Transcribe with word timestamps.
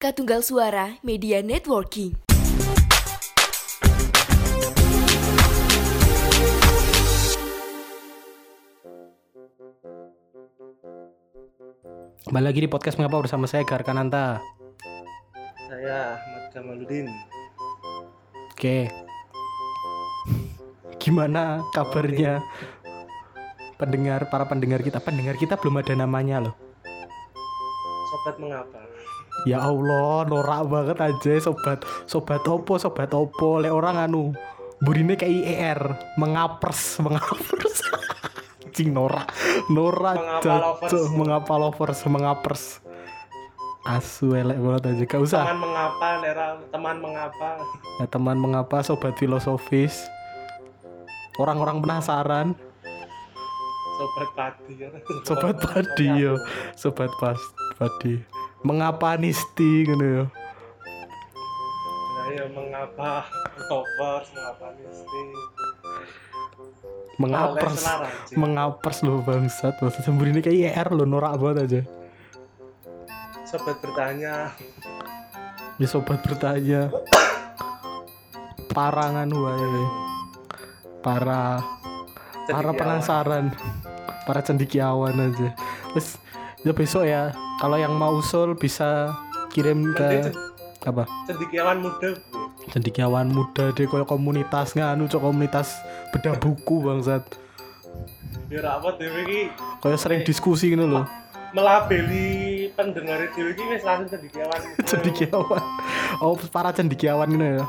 Katunggal 0.00 0.40
Suara 0.40 0.96
Media 1.04 1.44
Networking. 1.44 2.16
Kembali 12.24 12.44
lagi 12.48 12.64
di 12.64 12.70
podcast 12.72 12.96
mengapa 12.96 13.20
bersama 13.20 13.44
saya 13.44 13.60
Garkananta. 13.68 14.40
Saya 15.68 16.16
Ahmad 16.16 16.48
Kamaludin. 16.56 17.04
Oke. 18.56 18.88
Gimana 20.96 21.60
kabarnya 21.76 22.40
pendengar 23.76 24.32
para 24.32 24.48
pendengar 24.48 24.80
kita? 24.80 24.96
Pendengar 24.96 25.36
kita 25.36 25.60
belum 25.60 25.84
ada 25.84 25.92
namanya 25.92 26.48
loh. 26.48 26.56
Sobat 28.08 28.40
mengapa? 28.40 28.80
Ya 29.48 29.64
Allah, 29.64 30.28
norak 30.28 30.68
banget 30.68 30.98
aja 31.00 31.32
sobat. 31.40 31.82
Sobat 32.04 32.44
opo, 32.44 32.76
sobat 32.76 33.10
opo, 33.16 33.60
le 33.62 33.72
orang 33.72 33.96
anu. 33.96 34.36
Burine 34.80 35.16
kayak 35.16 35.32
IER, 35.32 35.80
mengapers, 36.16 36.80
mengapers. 37.04 37.84
Cing 38.72 38.96
norak, 38.96 39.28
norak, 39.68 40.16
Mengapa 40.40 40.96
mengapa 41.12 41.54
lovers, 41.58 42.00
mengapers. 42.08 42.64
Asu 43.80 44.36
elek 44.36 44.60
banget 44.60 44.92
aja, 44.92 45.04
gak 45.08 45.20
usah. 45.24 45.44
Teman 45.48 45.60
mengapa, 45.64 46.06
Lera? 46.20 46.48
Teman 46.68 46.96
mengapa? 47.00 47.48
Ya 48.00 48.06
teman 48.08 48.36
mengapa 48.40 48.80
sobat 48.80 49.12
filosofis 49.20 50.08
Orang-orang 51.36 51.84
penasaran 51.84 52.56
Sobat 54.00 54.28
padi? 54.32 54.72
Sobat 55.28 55.56
padi 55.60 56.08
yo 56.16 56.40
Sobat 56.80 57.12
pas 57.20 57.36
padi 57.76 58.24
Mengapa 58.60 59.16
nisti 59.16 59.88
gitu 59.88 60.04
yo 60.04 60.24
Nah, 62.20 62.26
ya 62.36 62.44
mengapa 62.52 63.24
lovers, 63.66 64.28
mengapa 64.36 64.66
misti? 64.76 65.22
Mengapers. 67.20 67.82
Mengapers 68.32 68.98
lo 69.04 69.20
bangsat. 69.20 69.76
Maksud 69.80 70.00
sembur 70.04 70.28
ini 70.28 70.40
kayak 70.40 70.72
IR 70.72 70.88
lo 70.96 71.04
norak 71.04 71.36
banget 71.36 71.56
aja. 71.64 71.80
Sobat 73.44 73.76
bertanya, 73.82 74.54
Ya 75.80 75.86
sobat 75.88 76.20
bertanya. 76.20 76.92
Parangan 78.72 79.28
wae. 79.32 79.84
Para 81.00 81.64
Para 82.46 82.70
penasaran. 82.76 83.52
Para 84.28 84.40
cendikiawan 84.44 85.16
aja. 85.16 85.56
Terus 85.92 86.20
ya 86.62 86.72
besok 86.76 87.08
ya 87.08 87.32
Kalau 87.60 87.76
yang 87.76 87.92
mau 87.92 88.16
usul 88.16 88.56
bisa 88.56 89.12
kirim 89.52 89.92
ke 89.92 90.32
apa 90.80 91.04
cendekiawan 91.28 91.84
muda. 91.84 92.16
Cendikiawan 92.72 93.28
muda 93.28 93.68
deh 93.76 93.84
kayak 93.84 94.08
komunitas 94.08 94.72
nganu 94.72 95.04
cok 95.12 95.20
komunitas 95.20 95.76
bedah 96.16 96.40
buku 96.40 96.80
bangsat 96.80 97.20
Biar 98.48 98.64
apa 98.80 98.96
dewe 98.96 99.20
iki 99.28 99.40
kayak 99.84 100.00
sering 100.00 100.20
diskusi 100.24 100.72
gitu 100.72 100.88
loh 100.88 101.04
melabeli 101.52 102.70
pendengar 102.72 103.28
dewe 103.36 103.52
iki 103.52 103.64
wis 103.68 103.82
langsung 103.84 104.08
cendekiawan. 104.08 104.56
muda. 104.56 104.86
cendikiawan 104.90 105.62
oh 106.24 106.34
para 106.48 106.70
cendikiawan 106.72 107.28
gitu 107.28 107.46
ya 107.60 107.64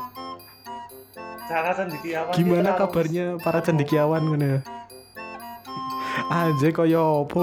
Cara 1.52 1.70
cendekiawan. 1.76 2.32
gimana 2.32 2.70
kabarnya 2.78 3.26
para 3.44 3.60
cendikiawan 3.60 4.22
gitu 4.24 4.46
ya 4.56 4.60
aja 6.32 6.68
kaya 6.72 7.02
apa 7.28 7.40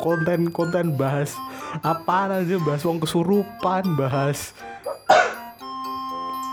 konten-konten 0.00 0.98
bahas 0.98 1.36
apa 1.82 2.40
aja 2.40 2.56
bahas 2.62 2.82
wong 2.86 2.98
kesurupan 3.02 3.84
bahas 3.98 4.54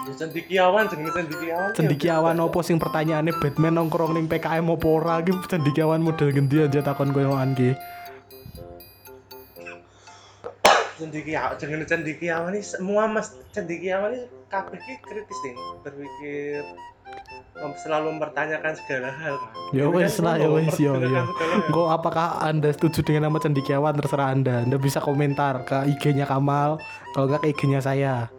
Ya, 0.03 0.11
Cendekiawan, 0.19 0.92
jenenge 0.92 1.16
cendikiawan. 1.16 2.36
Biasa. 2.36 2.44
opo 2.52 2.59
sing 2.59 2.75
pertanyaannya 2.75 3.39
Batman 3.39 3.80
nongkrong 3.80 4.11
ning 4.11 4.28
PKM 4.28 4.67
opo 4.67 5.00
ora? 5.00 5.23
Ki 5.23 5.31
cendikiawan 5.47 6.03
model 6.03 6.28
gendi 6.35 6.59
aja 6.59 6.84
takon 6.84 7.16
koyoan 7.16 7.56
ki? 7.56 7.72
Cendekiawan 11.00 11.56
jenenge 11.56 11.88
cendekiawan 11.88 12.52
ini 12.52 12.59
semua 12.59 13.07
mas 13.07 13.31
cendekiawan 13.56 14.12
ini 14.12 14.28
kabeh 14.52 14.75
iki 14.75 15.00
kritis 15.07 15.40
nih 15.47 15.56
berpikir 15.88 16.62
selalu 17.74 18.19
mempertanyakan 18.19 18.74
segala 18.75 19.09
hal 19.09 19.35
kan 19.40 19.51
Ya 19.74 19.88
wes 19.90 20.19
kan 20.19 20.24
lah, 20.28 20.35
ya 20.38 20.47
wes, 20.51 20.68
mempertanyakan 20.78 21.09
ya. 21.09 21.24
segala 21.25 21.53
hal. 21.57 21.72
Kok 21.72 21.90
apakah 21.90 22.28
anda 22.44 22.69
setuju 22.69 23.00
dengan 23.01 23.24
nama 23.31 23.38
cendikiawan 23.40 23.94
terserah 23.97 24.29
anda. 24.29 24.56
Anda 24.62 24.78
bisa 24.78 25.00
komentar 25.00 25.63
ke 25.66 25.90
IG-nya 25.90 26.29
Kamal 26.29 26.78
Kalau 27.12 27.25
nggak 27.25 27.41
ke 27.41 27.47
IG-nya 27.56 27.79
saya. 27.81 28.29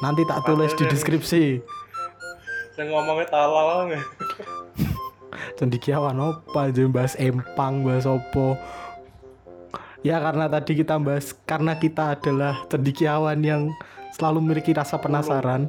Nanti 0.00 0.24
tak 0.24 0.42
tulis 0.44 0.72
di 0.72 0.80
Padahal- 0.80 0.92
deskripsi. 0.92 1.44
Saya 2.74 2.84
ngomongnya 2.90 3.26
nggak? 3.30 4.04
Cendikiawan 5.58 6.18
apa 6.18 6.70
aja 6.70 6.82
bahas 6.90 7.14
empang 7.14 7.82
bahas 7.82 8.06
opo 8.06 8.58
Ya 10.02 10.18
karena 10.18 10.50
tadi 10.50 10.74
kita 10.74 10.98
bahas 10.98 11.30
Karena 11.46 11.78
kita 11.78 12.18
adalah 12.18 12.66
cendikiawan 12.66 13.38
yang 13.42 13.70
selalu 14.14 14.42
memiliki 14.42 14.70
rasa 14.74 14.98
penasaran 14.98 15.66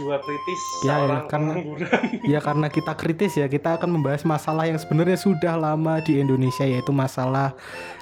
jiwa 0.00 0.16
kritis 0.18 0.60
Ya, 0.80 0.96
ya, 0.96 1.28
karena- 1.28 1.54
pengangguran. 1.54 2.02
Ya 2.24 2.40
karena 2.40 2.66
kita 2.66 2.92
kritis 2.94 3.32
ya 3.34 3.46
Kita 3.46 3.76
akan 3.76 3.90
membahas 3.92 4.24
masalah 4.24 4.64
yang 4.64 4.76
sebenarnya 4.76 5.14
sudah 5.14 5.54
lama 5.54 6.00
di 6.00 6.16
Indonesia 6.16 6.64
Yaitu 6.64 6.90
masalah 6.90 7.52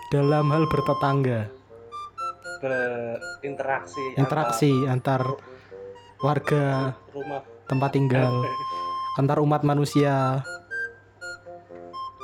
dalam 0.08 0.46
hal 0.48 0.64
bertetangga. 0.64 1.50
Berinteraksi 2.58 4.02
Interaksi 4.14 4.72
antar 4.86 5.22
warga 6.18 6.90
antar 6.90 7.14
rumah. 7.14 7.40
tempat 7.64 7.90
tinggal 7.92 8.32
antar 9.20 9.38
umat 9.38 9.62
manusia 9.62 10.42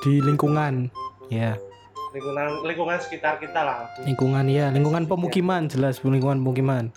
di 0.00 0.18
lingkungan 0.18 0.90
ya. 1.28 1.54
Lingkungan 2.10 2.62
lingkungan 2.62 2.98
sekitar 2.98 3.38
kita 3.38 3.60
lah. 3.60 3.86
Lingkungan 4.02 4.46
ya 4.46 4.70
lingkungan 4.70 5.04
pemukiman 5.04 5.66
jelas 5.66 5.98
lingkungan 6.00 6.40
pemukiman. 6.40 6.90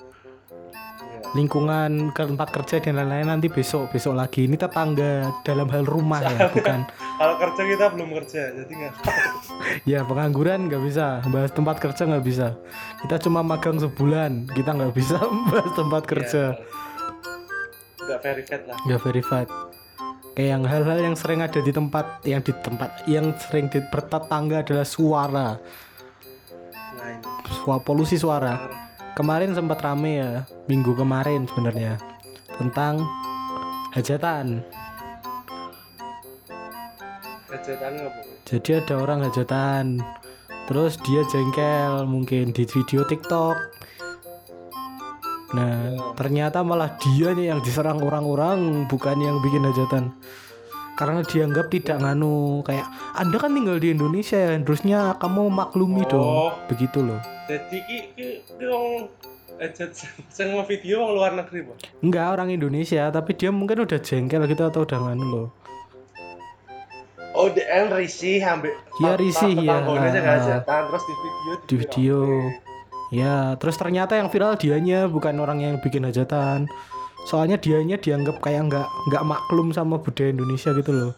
Lingkungan 1.35 2.15
tempat 2.15 2.49
kerja 2.53 2.79
dan 2.79 3.01
lain-lain 3.01 3.27
nanti 3.27 3.51
besok 3.51 3.91
besok 3.91 4.15
lagi. 4.15 4.47
Ini 4.47 4.55
tetangga 4.55 5.43
dalam 5.43 5.67
hal 5.67 5.83
rumah 5.83 6.23
ya 6.23 6.47
bukan? 6.53 6.87
Kalau 7.19 7.35
kerja 7.41 7.61
kita 7.65 7.85
belum 7.97 8.09
kerja 8.23 8.41
jadi 8.53 8.71
nggak. 8.71 8.93
Ya 9.89 9.99
pengangguran 10.05 10.71
nggak 10.71 10.83
bisa. 10.85 11.19
Bahas 11.27 11.51
tempat 11.51 11.81
kerja 11.81 12.07
nggak 12.07 12.25
bisa. 12.25 12.55
Kita 13.03 13.15
cuma 13.19 13.43
magang 13.43 13.81
sebulan 13.81 14.47
kita 14.53 14.71
nggak 14.77 14.93
bisa 14.95 15.17
bahas 15.51 15.71
tempat 15.75 16.03
kerja. 16.07 16.43
Nggak 18.05 18.19
verified 18.23 18.63
lah. 18.69 18.77
Nggak 18.85 19.01
verified 19.03 19.49
kayak 20.37 20.53
yang 20.53 20.63
hal-hal 20.69 21.01
yang 21.01 21.17
sering 21.17 21.41
ada 21.41 21.57
di 21.57 21.73
tempat 21.73 22.21
yang 22.21 22.45
di 22.45 22.53
tempat 22.53 23.09
yang 23.09 23.33
sering 23.41 23.73
di 23.73 23.81
bertetangga 23.89 24.61
adalah 24.61 24.85
suara. 24.85 25.57
Nah 26.93 27.09
ini. 27.09 27.25
Suara 27.65 27.81
polusi 27.81 28.21
suara 28.21 28.86
kemarin 29.17 29.57
sempat 29.57 29.81
rame 29.81 30.21
ya 30.21 30.45
minggu 30.69 30.93
kemarin 30.93 31.49
sebenarnya 31.49 31.97
tentang 32.61 33.01
hajatan. 33.97 34.61
Nggak 37.49 38.11
bu 38.13 38.21
jadi 38.45 38.69
ada 38.85 38.95
orang 39.01 39.25
hajatan 39.25 40.05
terus 40.69 41.01
dia 41.01 41.25
jengkel 41.33 42.05
mungkin 42.05 42.53
di 42.53 42.63
video 42.69 43.01
TikTok. 43.09 43.57
Nah 45.57 46.13
ternyata 46.13 46.61
malah 46.61 46.93
dia 47.01 47.33
nih 47.33 47.49
yang 47.49 47.65
diserang 47.65 48.05
orang-orang 48.05 48.85
bukan 48.85 49.17
yang 49.17 49.41
bikin 49.41 49.65
hajatan 49.65 50.13
karena 50.97 51.21
dianggap 51.21 51.69
tidak 51.69 52.01
nganu 52.01 52.65
kayak 52.65 52.89
anda 53.13 53.37
kan 53.37 53.53
tinggal 53.53 53.77
di 53.77 53.93
Indonesia 53.93 54.33
ya 54.35 54.57
harusnya 54.57 55.13
kamu 55.21 55.47
maklumi 55.53 56.01
Oh. 56.03 56.09
dong 56.09 56.27
begitu 56.73 57.05
loh 57.05 57.21
jadi 57.45 57.77
ki 57.85 57.97
ki 58.17 58.27
aja 59.57 59.85
sing 60.29 60.53
video 60.65 61.05
wong 61.05 61.11
luar 61.17 61.31
negeri 61.37 61.69
bu 61.69 61.73
enggak 62.01 62.25
orang 62.33 62.49
Indonesia 62.49 63.09
tapi 63.09 63.37
dia 63.37 63.53
mungkin 63.53 63.85
udah 63.85 63.99
jengkel 64.01 64.45
gitu 64.49 64.65
atau 64.65 64.81
udah 64.85 64.97
nganu 64.97 65.25
loh 65.25 65.47
oh 67.37 67.47
DN 67.53 67.93
risih 67.93 68.41
ambek 68.41 68.73
Iya, 68.97 69.13
risih, 69.13 69.53
ya. 69.61 69.77
terus 70.65 71.03
di 71.05 71.13
video 71.13 71.53
Di 71.69 71.75
video. 71.77 72.17
Ya, 73.07 73.55
terus 73.55 73.77
ternyata 73.79 74.17
yang 74.19 74.27
viral 74.27 74.59
dianya 74.59 75.07
bukan 75.07 75.37
orang 75.39 75.63
yang 75.63 75.75
bikin 75.79 76.03
hajatan. 76.03 76.67
Soalnya 77.27 77.59
dianya 77.59 77.99
dianggap 77.99 78.39
kayak 78.39 78.71
nggak 78.71 78.87
nggak 79.11 79.23
maklum 79.27 79.75
sama 79.75 79.99
budaya 79.99 80.31
Indonesia 80.31 80.71
gitu 80.71 80.91
loh. 80.95 81.11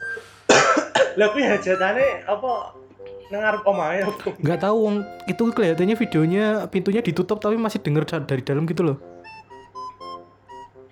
lah 1.14 1.28
kuwi 1.30 1.46
hajatannya 1.46 2.26
apa 2.26 2.52
nang 3.30 3.42
ngarep 3.46 3.62
omahe 3.62 4.02
Nggak 4.42 4.60
tahu 4.64 4.78
wong 4.82 4.96
itu 5.30 5.44
kelihatannya 5.54 5.94
videonya 5.94 6.44
pintunya 6.66 7.06
ditutup 7.06 7.38
tapi 7.38 7.60
masih 7.60 7.78
denger 7.78 8.10
da- 8.10 8.26
dari 8.26 8.42
dalam 8.42 8.66
gitu 8.66 8.82
loh. 8.82 8.98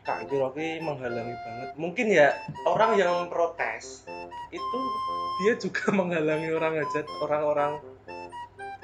Kak 0.06 0.30
Jiro 0.30 0.54
ki 0.54 0.80
menghalangi 0.80 1.34
banget. 1.34 1.69
Mungkin 1.75 2.06
ya 2.08 2.31
orang 2.64 2.96
yang 2.96 3.28
protes 3.28 4.06
itu 4.54 4.80
dia 5.42 5.54
juga 5.58 5.92
menghalangi 6.00 6.50
orang 6.54 6.78
hajat 6.78 7.06
orang-orang 7.19 7.72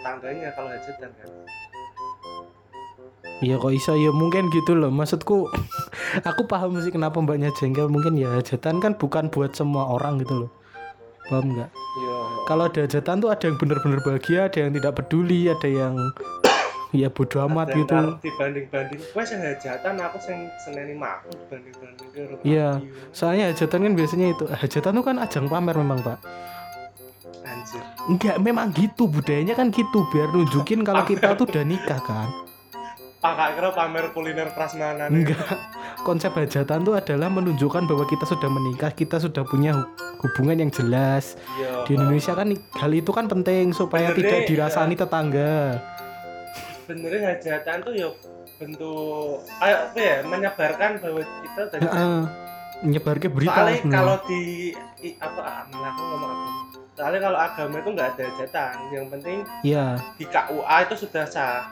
tangganya 0.02 0.50
kalau 0.52 0.70
hajatan 0.74 1.12
kan. 1.14 1.30
Iya 3.40 3.58
kok 3.58 3.72
iso? 3.72 3.96
Ya 3.96 4.12
mungkin 4.12 4.48
gitu 4.50 4.74
loh. 4.74 4.90
Maksudku 4.90 5.50
aku 6.30 6.42
paham 6.46 6.78
sih 6.78 6.92
kenapa 6.92 7.18
mbaknya 7.18 7.50
jengkel. 7.54 7.88
Mungkin 7.88 8.14
ya 8.14 8.30
hajatan 8.34 8.78
kan 8.78 8.94
bukan 8.94 9.28
buat 9.28 9.52
semua 9.52 9.88
orang 9.88 10.20
gitu 10.20 10.46
loh. 10.46 10.52
Paham 11.24 11.50
nggak? 11.50 11.72
Iya. 11.94 12.18
kalau 12.44 12.64
ada 12.66 12.80
hajatan 12.84 13.16
tuh 13.22 13.30
ada 13.30 13.46
yang 13.46 13.56
bener-bener 13.56 14.02
bahagia 14.02 14.50
ada 14.50 14.58
yang 14.60 14.74
tidak 14.74 14.98
peduli 14.98 15.46
ada 15.46 15.70
yang 15.70 15.94
ya 16.92 17.06
bodo 17.08 17.38
amat 17.46 17.70
Ada 17.70 17.78
gitu. 17.78 18.00
dibanding-banding 18.20 19.02
kowe 19.14 19.22
sing 19.22 19.40
hajatan 19.40 19.94
aku 20.02 20.18
sing 20.18 20.50
seneni 20.60 20.98
makmu 20.98 21.30
dibanding-banding 21.38 22.10
karo 22.12 22.34
Iya. 22.42 22.82
aku. 22.82 23.14
soalnya 23.14 23.54
hajatan 23.54 23.80
kan 23.80 23.94
biasanya 23.94 24.28
itu 24.34 24.44
hajatan 24.50 24.92
tuh 24.92 25.06
kan 25.06 25.16
ajang 25.22 25.46
pamer 25.48 25.76
memang 25.78 26.00
pak. 26.02 26.18
Anjir. 27.46 27.84
Enggak 28.10 28.36
memang 28.42 28.74
gitu. 28.74 29.06
Budayanya 29.06 29.54
kan 29.54 29.70
gitu. 29.70 30.04
Biar 30.10 30.34
nunjukin 30.34 30.82
kalau 30.82 31.06
kita 31.06 31.38
tuh 31.38 31.46
udah 31.46 31.62
nikah 31.62 32.02
kan 32.02 32.28
Pak 33.24 33.56
kira 33.56 33.72
pamer 33.72 34.12
kuliner 34.12 34.52
prasmanan 34.52 35.08
enggak. 35.10 35.40
Konsep 36.04 36.36
hajatan 36.36 36.84
tuh 36.84 36.94
adalah 36.94 37.32
menunjukkan 37.32 37.88
bahwa 37.88 38.04
kita 38.04 38.28
sudah 38.28 38.52
menikah 38.52 38.92
kita 38.92 39.16
sudah 39.16 39.42
punya 39.42 39.72
hu- 39.74 39.88
hubungan 40.22 40.60
yang 40.60 40.68
jelas. 40.70 41.40
Iya. 41.56 41.88
di 41.88 41.96
Indonesia 41.96 42.34
kan 42.34 42.52
hal 42.52 42.92
itu 42.92 43.08
kan 43.10 43.26
penting 43.26 43.72
supaya 43.72 44.12
Bener 44.12 44.20
tidak 44.20 44.38
deh, 44.38 44.48
dirasani 44.50 44.94
tetangga. 44.94 45.80
Benernya 46.84 47.20
hajatan 47.32 47.78
tuh 47.82 47.94
ya 47.94 48.08
bentuk 48.54 49.40
apa 49.58 49.96
ya? 49.96 50.16
Menyebarkan 50.22 50.92
bahwa 51.00 51.22
kita 51.24 51.62
tadi 51.70 51.84
Heeh. 51.86 52.20
menyebar 52.82 53.16
ke 53.18 53.28
berita. 53.28 53.56
Soalnya 53.56 53.80
sebenarnya. 53.80 53.96
kalau 53.98 54.16
di 54.28 54.42
i- 55.02 55.18
apa 55.18 55.42
malah 55.72 55.90
aku 55.90 56.02
ngomong 56.04 56.30
apa 56.30 56.83
soalnya 56.94 57.20
kalau 57.22 57.40
agama 57.40 57.76
itu 57.76 57.90
nggak 57.90 58.08
ada 58.08 58.24
hajatan 58.24 58.74
yang 58.90 59.06
penting 59.10 59.38
Iya, 59.62 59.86
di 60.14 60.26
KUA 60.26 60.78
itu 60.84 60.96
sudah 61.00 61.26
sah 61.26 61.66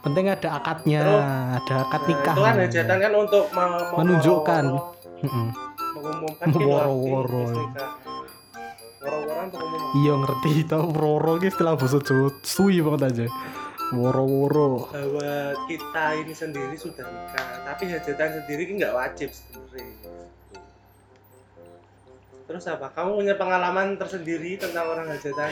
penting 0.00 0.28
ada 0.28 0.48
akadnya, 0.54 1.00
Terus, 1.00 1.24
ada 1.56 1.74
akad 1.80 2.00
Nah, 2.00 2.08
nikah. 2.10 2.34
itu 2.34 2.42
kan 2.42 2.56
hajatan 2.60 2.96
kan 2.98 3.12
untuk 3.14 3.44
me- 3.50 3.70
me- 3.70 3.96
Menunjukkan. 3.96 4.64
mengumumkan 5.94 6.46
Woro-woro. 6.58 7.42
untuk 9.40 9.60
umum 9.60 9.80
Iya 9.94 10.12
ngerti 10.16 10.50
tau 10.64 10.88
woro 10.88 11.36
ki 11.36 11.48
istilah 11.48 11.76
bahasa 11.76 12.00
Jawa 12.00 12.28
suwi 12.40 12.80
banget 12.80 13.02
aja. 13.06 13.26
Woro-woro. 13.92 14.88
bahwa 14.90 15.32
kita 15.64 16.04
ini 16.18 16.34
sendiri 16.34 16.74
sudah 16.74 17.04
nikah 17.04 17.48
tapi 17.62 17.84
hajatan 17.86 18.28
sendiri 18.34 18.60
ini 18.64 18.82
nggak 18.82 18.92
wajib 18.92 19.28
sebenarnya 19.30 19.86
terus 22.44 22.64
apa 22.66 22.92
kamu 22.92 23.10
punya 23.18 23.34
pengalaman 23.34 23.96
tersendiri 23.96 24.56
tentang 24.56 24.84
orang 24.86 25.08
hajatan 25.08 25.50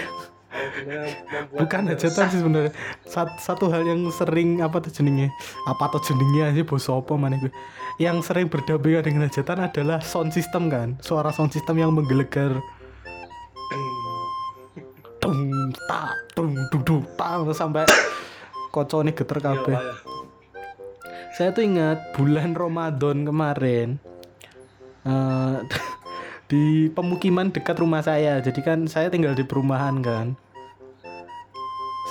Bukan 1.56 1.88
hajatan 1.88 2.24
sih 2.28 2.44
sebenarnya. 2.44 2.76
Sat- 3.08 3.40
satu 3.40 3.72
hal 3.72 3.88
yang 3.88 4.04
sering 4.12 4.60
apa 4.60 4.84
tuh 4.84 4.92
jenenge? 4.92 5.32
Apa 5.64 5.88
tuh 5.88 6.12
jenenge 6.12 6.44
aja 6.44 6.60
bos 6.60 6.92
apa 6.92 7.16
mana 7.16 7.40
gue? 7.40 7.48
Yang 7.96 8.28
sering 8.28 8.52
berdampingan 8.52 9.00
dengan 9.00 9.22
hajatan 9.32 9.64
adalah 9.64 10.04
sound 10.04 10.36
system 10.36 10.68
kan. 10.68 11.00
Suara 11.00 11.32
sound 11.32 11.56
system 11.56 11.80
yang 11.80 11.96
menggelegar 11.96 12.60
tung 15.22 15.40
tak 15.88 16.12
tung 16.34 16.52
dung 16.68 17.00
tang 17.14 17.48
sampai 17.54 17.88
kocone 18.68 19.14
geter 19.14 19.38
Iya, 19.38 19.46
kabeh. 19.48 19.72
Pak, 19.72 19.82
ya. 19.82 19.94
Saya 21.32 21.48
tuh 21.56 21.64
ingat 21.64 22.12
bulan 22.12 22.52
Ramadan 22.52 23.24
kemarin 23.24 23.88
eh, 25.06 25.56
di 26.52 26.93
pemukiman 26.93 27.49
dekat 27.49 27.81
rumah 27.81 28.04
saya. 28.04 28.37
Jadi 28.44 28.60
kan 28.60 28.84
saya 28.84 29.08
tinggal 29.08 29.32
di 29.32 29.40
perumahan 29.40 30.04
kan. 30.04 30.37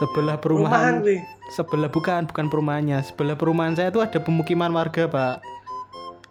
Sebelah 0.01 0.41
Perumahan 0.41 1.05
perumahan, 1.05 1.53
sebelah 1.53 1.89
bukan 1.93 2.25
bukan 2.25 2.49
perumahannya. 2.49 3.05
Sebelah 3.05 3.38
perumahan 3.38 3.77
saya 3.77 3.93
tuh 3.93 4.01
ada 4.01 4.17
pemukiman 4.17 4.73
warga 4.73 5.05
pak. 5.05 5.45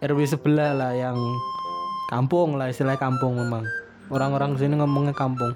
RW 0.03 0.27
sebelah 0.27 0.75
lah 0.75 0.91
yang 0.91 1.15
kampung 2.11 2.59
lah 2.59 2.67
istilah 2.67 2.99
kampung 2.99 3.39
memang. 3.39 3.63
Orang-orang 4.11 4.59
sini 4.59 4.75
ngomongnya 4.75 5.15
kampung. 5.15 5.55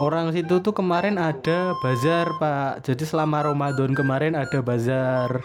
Orang 0.00 0.32
situ 0.32 0.64
tuh 0.64 0.72
kemarin 0.72 1.20
ada 1.20 1.76
bazar 1.84 2.32
pak. 2.40 2.80
Jadi 2.88 3.04
selama 3.04 3.44
Ramadan 3.44 3.92
kemarin 3.92 4.32
ada 4.32 4.64
bazar 4.64 5.44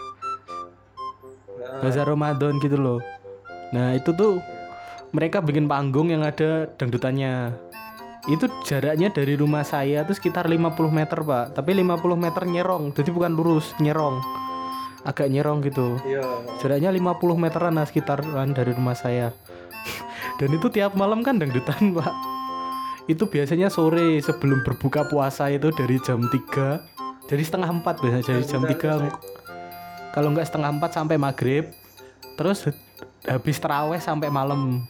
Nah, 1.76 1.84
bazar 1.84 2.08
Ramadan 2.08 2.56
gitu 2.64 2.80
loh. 2.80 3.04
Nah 3.76 3.92
itu 3.92 4.08
tuh 4.16 4.40
mereka 5.16 5.40
bikin 5.40 5.64
panggung 5.64 6.12
yang 6.12 6.20
ada 6.20 6.68
dangdutannya. 6.76 7.56
Itu 8.28 8.52
jaraknya 8.68 9.08
dari 9.08 9.32
rumah 9.32 9.64
saya 9.64 10.04
tuh 10.04 10.12
sekitar 10.12 10.44
50 10.44 10.76
meter 10.92 11.24
pak. 11.24 11.56
Tapi 11.56 11.72
50 11.72 12.20
meter 12.20 12.42
nyerong, 12.44 12.92
jadi 12.92 13.08
bukan 13.08 13.32
lurus, 13.32 13.72
nyerong. 13.80 14.20
Agak 15.08 15.32
nyerong 15.32 15.64
gitu. 15.64 15.96
iya 16.04 16.20
Jaraknya 16.60 16.92
50 16.92 17.16
meteran 17.40 17.80
lah 17.80 17.88
sekitaran 17.88 18.52
dari 18.52 18.76
rumah 18.76 18.92
saya. 18.92 19.32
Dan 20.38 20.52
itu 20.52 20.68
tiap 20.68 20.92
malam 20.98 21.24
kan 21.24 21.40
dangdutan 21.40 21.80
pak. 21.96 22.12
Itu 23.06 23.30
biasanya 23.30 23.72
sore 23.72 24.20
sebelum 24.20 24.66
berbuka 24.66 25.06
puasa 25.08 25.46
itu 25.46 25.70
dari 25.70 26.02
jam 26.02 26.18
3 26.26 27.30
Dari 27.30 27.38
setengah 27.46 27.70
4 27.70 28.02
biasanya 28.02 28.24
dari 28.26 28.42
jam 28.42 28.66
Dangdutan 28.66 29.14
3 30.10 30.10
Kalau 30.10 30.34
nggak 30.34 30.42
setengah 30.50 30.74
4 30.74 30.90
sampai 30.90 31.14
maghrib 31.14 31.70
Terus 32.34 32.66
habis 33.22 33.62
teraweh 33.62 34.02
sampai 34.02 34.26
malam 34.26 34.82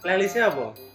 playlistnya 0.00 0.48
apa 0.48 0.90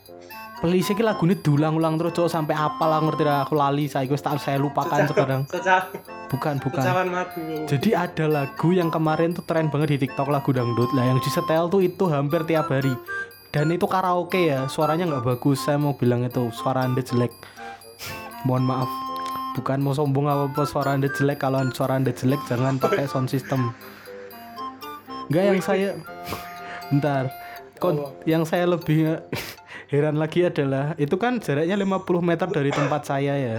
Playlist 0.55 0.95
iki 0.95 1.03
lagune 1.03 1.35
diulang-ulang 1.35 1.99
terus 1.99 2.15
cok 2.15 2.31
sampai 2.31 2.55
apal 2.55 2.87
lah 2.87 3.03
ngerti 3.03 3.27
dah 3.27 3.43
aku 3.43 3.59
lali 3.59 3.91
saya 3.91 4.07
wis 4.07 4.23
tak 4.23 4.39
saya 4.39 4.55
lupakan 4.55 5.03
sekarang. 5.03 5.43
Seca 5.51 5.91
Bukan, 6.31 6.57
bukan. 6.63 6.81
madu 7.11 7.69
Jadi 7.69 7.91
ada 7.91 8.25
lagu 8.25 8.71
yang 8.71 8.87
kemarin 8.87 9.35
tuh 9.35 9.43
tren 9.43 9.67
banget 9.67 9.99
di 9.99 10.07
TikTok 10.07 10.31
lagu 10.31 10.55
dangdut 10.55 10.89
lah 10.95 11.11
yang 11.11 11.19
disetel 11.19 11.67
tuh 11.67 11.83
itu 11.83 12.07
hampir 12.07 12.47
tiap 12.47 12.71
hari. 12.71 12.95
Dan 13.51 13.71
itu 13.71 13.83
karaoke 13.83 14.51
ya, 14.51 14.65
suaranya 14.71 15.05
nggak 15.05 15.23
bagus. 15.27 15.63
Saya 15.63 15.75
mau 15.75 15.93
bilang 15.93 16.23
itu 16.23 16.49
suara 16.55 16.87
anda 16.87 17.03
jelek. 17.03 17.31
Mohon 18.47 18.63
maaf. 18.65 18.91
Bukan 19.59 19.79
mau 19.83 19.93
sombong 19.93 20.27
apa 20.27 20.49
apa 20.49 20.63
suara 20.65 20.95
anda 20.95 21.11
jelek. 21.11 21.39
Kalau 21.45 21.61
suara 21.75 21.99
anda 21.99 22.15
jelek 22.15 22.41
jangan 22.47 22.79
pakai 22.79 23.05
sound 23.05 23.27
system. 23.27 23.75
Enggak 25.29 25.43
yang 25.45 25.61
saya. 25.61 25.89
Bentar. 26.89 27.44
Kon, 27.75 27.95
yang 28.23 28.47
saya 28.47 28.63
lebih 28.65 29.19
heran 29.91 30.15
lagi 30.15 30.47
adalah 30.47 30.95
itu 30.95 31.15
kan 31.19 31.43
jaraknya 31.43 31.75
50 31.75 32.23
meter 32.23 32.47
dari 32.47 32.71
tempat 32.71 33.01
saya 33.03 33.35
ya. 33.35 33.57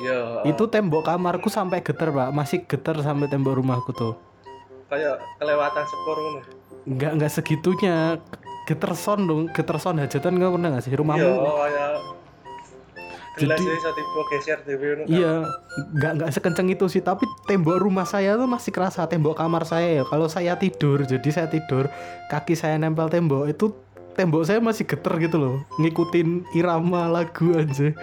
iya 0.00 0.18
Itu 0.44 0.68
tembok 0.68 1.08
kamarku 1.08 1.48
sampai 1.48 1.80
getar, 1.80 2.12
Pak. 2.12 2.30
Masih 2.32 2.64
getar 2.64 2.96
sampai 3.00 3.28
tembok 3.28 3.58
rumahku 3.58 3.92
tuh. 3.92 4.14
kayak 4.90 5.22
kelewatan 5.38 5.84
sepur 5.86 6.16
ngono 6.18 6.40
Enggak 6.82 7.12
enggak 7.14 7.32
segitunya. 7.32 7.96
Getar 8.68 8.94
sound 8.94 9.26
dong, 9.26 9.42
getar 9.50 9.76
sound 9.82 9.98
hajatan 9.98 10.38
enggak 10.38 10.50
pernah 10.54 10.68
nggak 10.70 10.82
sih 10.86 10.90
iya 10.90 10.98
rumahmu? 11.00 11.26
kayak 11.42 11.89
gelas 13.40 13.56
Jadi- 13.56 13.72
iso 13.72 13.90
tiba 13.96 14.22
geser 14.28 14.58
ngono 14.60 15.02
kan. 15.08 15.08
Iya, 15.08 15.34
enggak 15.96 16.12
enggak 16.20 16.30
sekenceng 16.36 16.68
itu 16.68 16.84
sih, 16.92 17.00
tapi 17.00 17.24
tembok 17.48 17.80
rumah 17.80 18.04
saya 18.04 18.36
tuh 18.36 18.44
masih 18.44 18.70
kerasa 18.70 19.08
tembok 19.08 19.40
kamar 19.40 19.64
saya 19.64 20.00
ya. 20.00 20.04
Kalau 20.04 20.28
saya 20.28 20.60
tidur, 20.60 21.08
jadi 21.08 21.28
saya 21.32 21.48
tidur, 21.48 21.88
kaki 22.28 22.52
saya 22.52 22.76
nempel 22.76 23.08
tembok 23.08 23.48
itu 23.48 23.72
tembok 24.12 24.44
saya 24.44 24.60
masih 24.60 24.84
geter 24.84 25.16
gitu 25.16 25.40
loh, 25.40 25.54
ngikutin 25.80 26.52
irama 26.52 27.08
lagu 27.08 27.56
aja. 27.56 27.96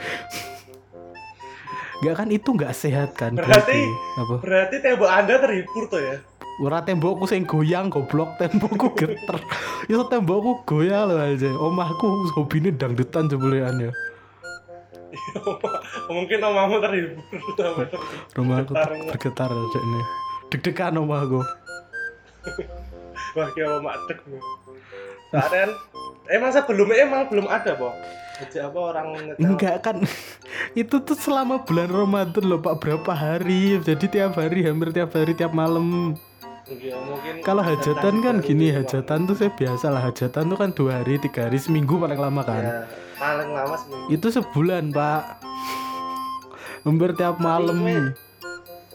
Enggak 1.97 2.13
kan 2.13 2.29
itu 2.29 2.49
enggak 2.53 2.73
sehat 2.77 3.17
kan? 3.17 3.33
Berarti- 3.33 3.89
apa? 4.21 4.35
berarti 4.37 4.75
tembok 4.85 5.09
anda 5.09 5.41
terhibur 5.41 5.89
tuh 5.89 5.97
ya 5.97 6.21
Ora 6.57 6.81
tembokku 6.81 7.29
sing 7.29 7.45
goyang 7.45 7.93
goblok 7.93 8.33
tembokku 8.41 8.97
geter. 8.97 9.37
Itu 9.91 10.09
tembokku 10.09 10.65
goyang 10.65 11.13
loh 11.13 11.21
aja. 11.21 11.53
Omahku 11.53 12.33
hobine 12.33 12.73
dangdutan 12.73 13.29
jebulean 13.29 13.77
ya. 13.77 13.91
mungkin 16.15 16.39
omamu 16.43 16.77
terhibur. 16.79 17.23
Rumahku 18.37 18.73
Bergetar, 19.11 19.49
aja 19.49 19.79
ini. 19.79 20.01
Deg-degan 20.53 20.97
omahku. 20.97 21.43
wah 23.35 23.49
kayak 23.53 23.69
omak 23.83 23.95
kan 25.35 25.69
emang 26.31 26.51
sebelumnya 26.55 27.03
emang 27.03 27.27
belum 27.27 27.45
ada 27.51 27.75
boh 27.75 27.91
Aja 28.37 28.69
apa 28.69 28.79
orang 28.93 29.33
Enggak 29.41 29.81
kan. 29.81 29.97
Itu 30.77 31.01
tuh 31.01 31.17
selama 31.17 31.65
bulan 31.65 31.89
Ramadan 31.89 32.45
loh 32.45 32.61
Pak. 32.61 32.85
Berapa 32.85 33.09
hari? 33.17 33.81
Jadi 33.81 34.05
tiap 34.05 34.37
hari 34.37 34.61
hampir 34.61 34.93
tiap 34.93 35.09
hari 35.17 35.33
tiap 35.33 35.57
malam. 35.57 36.13
Mungkin 36.69 37.41
kalau 37.41 37.65
hajatan 37.65 38.21
kan 38.21 38.37
gini 38.45 38.69
hajatan 38.69 39.25
tuh 39.25 39.33
saya 39.33 39.49
biasa 39.49 39.89
lah. 39.89 40.05
Hajatan 40.05 40.53
tuh 40.53 40.57
kan 40.61 40.69
dua 40.69 41.01
hari 41.01 41.17
tiga 41.17 41.49
hari 41.49 41.57
seminggu 41.57 41.97
paling 41.97 42.21
lama 42.21 42.45
kan. 42.45 42.61
Ya, 42.61 42.85
paling 43.17 43.49
lama 43.49 43.75
seminggu. 43.75 44.07
Itu 44.09 44.27
sebulan 44.29 44.89
Pak. 44.89 45.23
Hampir 46.81 47.11
tiap 47.13 47.37
malam. 47.37 47.77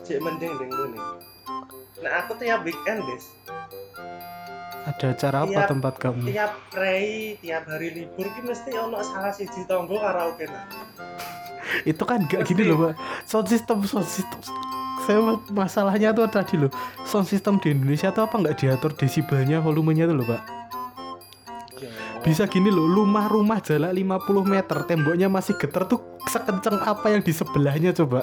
cek 0.03 0.19
mending 0.19 0.51
deng 0.57 0.67
gue 0.69 0.89
nih 0.91 1.03
nah 2.03 2.19
aku 2.19 2.35
tiap 2.35 2.67
weekend 2.67 3.07
des. 3.07 3.23
Ada 4.83 5.15
acara 5.15 5.47
apa 5.47 5.55
Tiap- 5.55 5.71
tempat 5.71 5.95
kamu? 5.97 6.27
tiap 6.27 6.53
rei 6.75 7.39
tiap 7.39 7.71
hari 7.71 7.95
libur 7.95 8.27
ki 8.27 8.43
mesti 8.43 8.75
ono 8.75 8.99
salah 8.99 9.31
siji 9.31 9.63
tonggo 9.63 9.95
karaoke 9.95 10.51
nah 10.51 10.67
itu 11.87 12.03
kan 12.03 12.27
gak 12.27 12.43
gini 12.43 12.67
loh 12.67 12.91
pak. 12.91 12.99
Sound 13.23 13.47
system 13.47 13.87
sound 13.87 14.05
system. 14.05 14.43
Saya 15.03 15.23
masalahnya 15.49 16.11
tuh 16.11 16.27
tadi 16.27 16.59
loh. 16.59 16.75
Sound 17.07 17.31
system 17.31 17.63
di 17.63 17.71
Indonesia 17.71 18.11
tuh 18.11 18.27
apa 18.27 18.35
nggak 18.35 18.59
diatur 18.59 18.91
desibelnya 18.93 19.63
volumenya 19.63 20.05
tuh 20.05 20.19
loh 20.19 20.27
pak? 20.27 20.43
Ya. 20.43 20.51
Bisa 22.23 22.47
gini 22.47 22.71
loh 22.71 22.87
rumah-rumah 22.87 23.59
jarak 23.59 23.91
50 23.91 24.47
meter 24.47 24.79
temboknya 24.87 25.27
masih 25.27 25.59
getar 25.59 25.91
tuh 25.91 25.99
sekenceng 26.31 26.79
apa 26.79 27.11
yang 27.11 27.19
di 27.19 27.35
sebelahnya 27.35 27.91
coba 27.91 28.23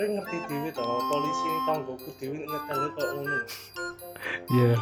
Kowe 0.00 0.08
ngerti 0.08 0.36
dhewe 0.48 0.72
to, 0.72 0.80
polisi 0.82 1.44
ning 1.44 1.62
tanggoku 1.68 2.10
dhewe 2.16 2.36
nyetel 2.40 2.80
kok 2.96 3.08
ngono. 3.20 3.38
ya 4.50 4.72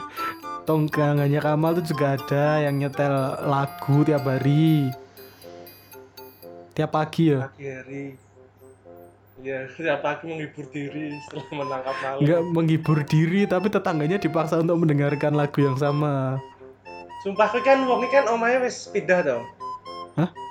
tonggangannya 0.64 1.40
Kamal 1.42 1.72
tuh 1.82 1.84
juga 1.92 2.14
ada 2.16 2.62
yang 2.64 2.78
nyetel 2.80 3.14
lagu 3.44 3.96
tiap 4.06 4.25
hari 4.25 4.88
tiap 6.72 6.94
pagi 6.94 7.34
ya 7.37 7.52
Pagi 7.52 7.68
hari. 7.68 8.04
Ya, 9.44 9.58
tiap 9.76 10.00
pagi 10.00 10.25
menghibur 10.25 10.66
diri 10.72 11.18
setelah 11.28 11.46
menangkap 11.52 11.96
maling. 12.00 12.22
nggak 12.25 12.40
menghibur 12.48 12.98
diri 13.04 13.40
tapi 13.44 13.66
tetangganya 13.68 14.16
dipaksa 14.16 14.56
untuk 14.62 14.78
mendengarkan 14.80 15.37
lagu 15.37 15.58
yang 15.60 15.76
sama 15.76 16.40
Sumpah 17.18 17.50
kowe 17.50 17.62
kan 17.66 17.82
wong 17.82 18.06
iki 18.06 18.14
kan 18.14 18.30
omahe 18.30 18.62
wis 18.62 18.87
pindah 18.94 19.26
to. 19.26 19.38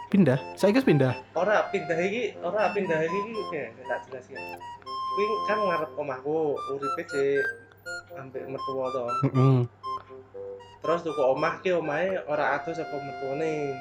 pindah 0.07 0.39
saya 0.55 0.71
ikut 0.71 0.87
pindah 0.87 1.19
Ora 1.35 1.67
pindah 1.67 1.99
iki, 1.99 2.35
ora 2.39 2.71
pindah 2.71 3.03
iki 3.03 3.19
ya 3.51 3.67
tak 3.87 4.07
jelas 4.07 4.25
ya. 4.31 4.39
Kuwi 5.15 5.25
kan 5.47 5.59
ngarep 5.63 5.91
omahku, 5.99 6.55
uripe 6.75 7.03
cek 7.07 7.43
ambek 8.19 8.47
mertua 8.47 8.85
to. 8.91 9.03
Heeh. 9.27 9.59
Terus 10.83 10.99
tuku 11.03 11.23
omah 11.23 11.59
ki 11.59 11.75
omahe 11.75 12.19
ora 12.27 12.59
adoh 12.59 12.71
saka 12.75 12.95
mertuane. 12.95 13.75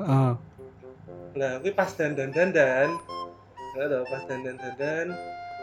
Ah. 0.00 0.32
Nah, 1.36 1.52
kuwi 1.60 1.72
pas 1.72 1.92
dandan-dandan. 1.92 2.88
Nah, 3.76 3.86
toh, 3.88 4.02
pas 4.08 4.22
dandan-dandan 4.28 5.16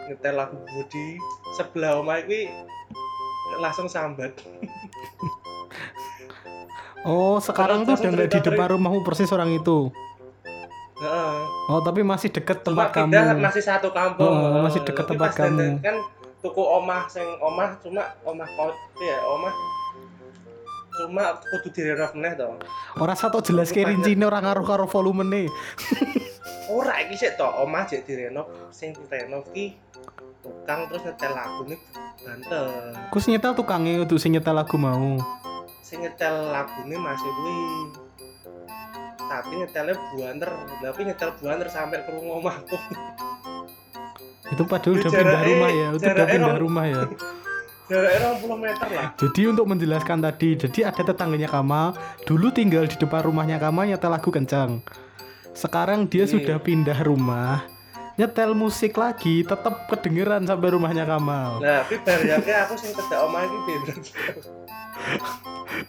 ngetel 0.07 0.34
lagu 0.34 0.57
Budi 0.62 1.17
sebelah 1.57 2.01
omah 2.01 2.22
kuwi 2.25 2.50
langsung 3.62 3.89
sambat. 3.89 4.34
oh 7.07 7.39
sekarang 7.39 7.81
tuh 7.81 7.95
udah 7.95 8.11
nggak 8.13 8.29
di 8.29 8.39
depan 8.43 8.67
rumahmu 8.69 9.01
persis 9.01 9.31
orang 9.31 9.49
itu 9.49 9.89
Heeh. 10.97 11.37
oh 11.69 11.79
tapi 11.79 12.01
masih 12.01 12.27
deket 12.27 12.61
tempat 12.61 12.89
kamu 12.89 13.13
masih 13.37 13.61
satu 13.61 13.89
kampung. 13.91 14.25
Oh, 14.25 14.33
Heeh. 14.33 14.61
masih 14.61 14.81
deket 14.81 15.05
Tapi 15.05 15.11
tempat 15.13 15.29
kamu. 15.31 15.77
Kan 15.79 15.95
tuku 16.37 16.57
omah 16.59 17.05
sing 17.05 17.25
omah 17.37 17.77
cuma 17.79 18.03
omah 18.23 18.45
kau 18.47 18.69
ya 18.97 19.17
omah 19.27 19.53
cuma 20.95 21.23
kudu 21.39 21.69
direnov 21.71 22.09
meneh 22.11 22.33
to. 22.33 22.49
orang 22.97 23.13
satu 23.13 23.37
jelas 23.39 23.69
banyak- 23.69 23.85
rincine 23.87 24.21
orang 24.23 24.41
ngaruh 24.43 24.65
karo 24.65 24.85
volume 24.85 25.21
nih 25.23 25.45
Ora 26.67 26.99
iki 26.99 27.15
sik 27.15 27.37
to, 27.37 27.45
omah 27.45 27.85
jek 27.85 28.03
direnov 28.03 28.49
sing 28.69 28.91
direnov 28.91 29.45
ki 29.49 29.77
tukang 30.41 30.89
terus 30.89 31.05
nyetel 31.05 31.31
lagune 31.31 31.75
banter. 32.17 32.65
Kus 33.07 33.25
nyetel 33.25 33.53
tukangnya 33.53 34.01
untuk 34.01 34.17
sing 34.17 34.33
nyetel 34.33 34.51
lagu 34.51 34.75
mau 34.75 35.15
Sing 35.88 36.03
nyetel 36.03 36.51
lagune 36.51 36.96
masih 36.98 37.32
kuwi. 37.32 37.60
Tapi 39.24 39.51
nyetelnya 39.56 39.96
buanter, 40.12 40.51
tapi 40.79 41.00
nyetel 41.03 41.32
buanter 41.38 41.67
sampai 41.67 42.03
ke 42.03 42.10
rumah 42.12 42.44
omahku. 42.44 42.75
itu 44.48 44.63
padahal 44.63 44.96
udah 44.96 45.12
pindah 45.12 45.41
rumah 45.44 45.70
ya 45.70 45.88
itu 45.91 46.06
udah 46.08 46.27
pindah 46.32 46.56
rumah 46.56 46.86
ya 46.88 47.03
Jaraknya 47.88 48.20
20 48.39 48.63
meter 48.63 48.88
lah. 48.96 49.08
jadi 49.20 49.41
untuk 49.51 49.65
menjelaskan 49.67 50.17
tadi 50.24 50.50
jadi 50.56 50.79
ada 50.88 51.01
tetangganya 51.03 51.51
Kamal 51.51 51.91
dulu 52.24 52.48
tinggal 52.51 52.88
di 52.88 52.96
depan 52.96 53.27
rumahnya 53.27 53.60
Kamal 53.60 53.91
nyetel 53.91 54.08
lagu 54.08 54.32
kencang 54.32 54.79
sekarang 55.51 56.08
dia 56.08 56.24
Iya. 56.24 56.32
sudah 56.32 56.58
pindah 56.63 56.96
rumah 57.03 57.67
nyetel 58.17 58.51
musik 58.51 58.97
lagi 58.97 59.41
tetap 59.41 59.86
kedengeran 59.88 60.41
sampai 60.43 60.74
rumahnya 60.74 61.05
Kamal 61.05 61.62
Nah, 61.62 61.86
tapi 61.86 62.01
bariyake 62.01 62.50
aku 62.59 62.74
sing 62.74 62.91
cedak 62.91 63.21
omah 63.21 63.45
iki 63.45 63.74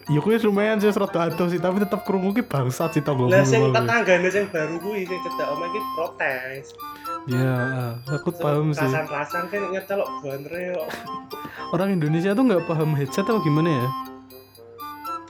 ya 0.13 0.21
kuwi 0.21 0.37
lumayan 0.39 0.77
sih 0.77 0.91
rada 0.91 1.25
adoh 1.25 1.49
sih 1.49 1.57
tapi 1.57 1.81
tetap 1.81 2.05
krungu 2.05 2.29
ki 2.31 2.43
bangsat 2.43 2.93
sih 2.93 3.01
tonggo 3.01 3.25
Lah 3.25 3.41
sing 3.41 3.73
tetanggane 3.73 4.29
sing 4.29 4.45
baru 4.47 4.77
kuwi 4.77 5.03
sing 5.03 5.17
cedak 5.19 5.47
omah 5.49 5.67
iki 5.67 5.81
protes. 5.91 6.65
ya 7.25 7.53
aku 8.07 8.29
paham 8.31 8.71
sih 8.71 8.85
Rasan-rasan 8.85 9.49
kan 9.49 9.61
nyetel 9.67 9.99
kok 9.99 10.09
bantere 10.21 10.61
kok. 10.71 10.87
orang 11.71 11.89
Indonesia 11.91 12.31
tuh 12.31 12.43
nggak 12.43 12.63
paham 12.65 12.93
headset 12.93 13.25
atau 13.25 13.41
gimana 13.41 13.69
ya 13.71 13.87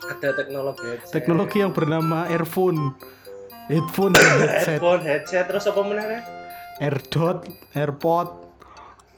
Ada 0.10 0.30
teknologi 0.34 0.84
headset. 0.86 1.14
teknologi 1.14 1.58
yang 1.60 1.72
bernama 1.72 2.28
earphone 2.28 2.92
headphone 3.68 4.12
headset 4.20 4.80
headphone, 4.80 5.02
headset 5.02 5.46
terus 5.46 5.64
apa 5.64 5.80
meneh? 5.82 6.22
AirDot, 6.80 7.44
AirPod, 7.76 8.32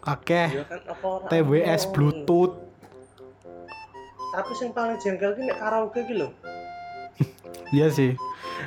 akeh, 0.09 0.65
kan 0.65 0.81
ora 1.05 1.29
TWS. 1.29 1.93
Bluetooth. 1.93 2.57
Tapi 4.31 4.51
sing 4.57 4.73
paling 4.73 4.97
jengkel 4.97 5.37
ki 5.37 5.45
nek 5.45 5.61
karaoke 5.61 6.01
ki 6.09 6.15
lho. 6.17 6.29
Iya 7.71 7.93
sih. 7.93 8.17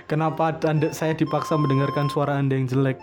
Kenapa 0.06 0.54
anda, 0.64 0.94
saya 0.94 1.12
dipaksa 1.16 1.58
mendengarkan 1.58 2.06
suara 2.06 2.38
anda 2.38 2.54
yang 2.54 2.70
jelek? 2.70 3.02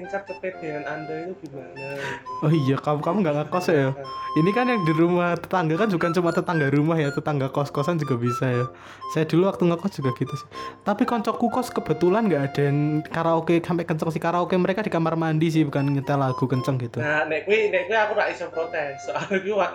Tingkat 0.00 0.24
kepedean 0.24 0.80
Anda 0.88 1.28
itu 1.28 1.44
gimana? 1.44 2.00
Oh 2.40 2.48
iya, 2.48 2.80
kamu 2.80 3.04
kamu 3.04 3.16
nggak 3.20 3.36
ngekos 3.36 3.68
ya? 3.68 3.92
Ini 4.32 4.50
kan 4.56 4.72
yang 4.72 4.80
di 4.88 4.96
rumah 4.96 5.36
tetangga 5.36 5.76
kan 5.76 5.92
bukan 5.92 6.10
cuma 6.16 6.32
tetangga 6.32 6.72
rumah 6.72 6.96
ya, 6.96 7.12
tetangga 7.12 7.52
kos-kosan 7.52 8.00
juga 8.00 8.16
bisa 8.16 8.48
ya. 8.48 8.64
Saya 9.12 9.28
dulu 9.28 9.52
waktu 9.52 9.68
ngekos 9.68 10.00
juga 10.00 10.16
gitu 10.16 10.32
sih. 10.32 10.48
Tapi 10.88 11.04
koncoku 11.04 11.52
kos 11.52 11.68
kebetulan 11.68 12.32
nggak 12.32 12.42
ada 12.48 12.60
yang 12.72 13.04
karaoke 13.12 13.60
sampai 13.60 13.84
kenceng 13.84 14.08
sih 14.08 14.22
karaoke 14.24 14.56
mereka 14.56 14.80
di 14.80 14.88
kamar 14.88 15.20
mandi 15.20 15.52
sih 15.52 15.68
bukan 15.68 15.92
nyetel 15.92 16.16
lagu 16.16 16.48
kenceng 16.48 16.80
gitu. 16.80 16.96
Nah, 16.96 17.28
nek 17.28 17.44
kuwi 17.44 17.68
nek 17.68 17.84
kuwi 17.84 17.96
aku 18.00 18.12
ora 18.16 18.24
iso 18.32 18.48
protes. 18.48 19.04
Soalnya 19.04 19.52
wak 19.52 19.72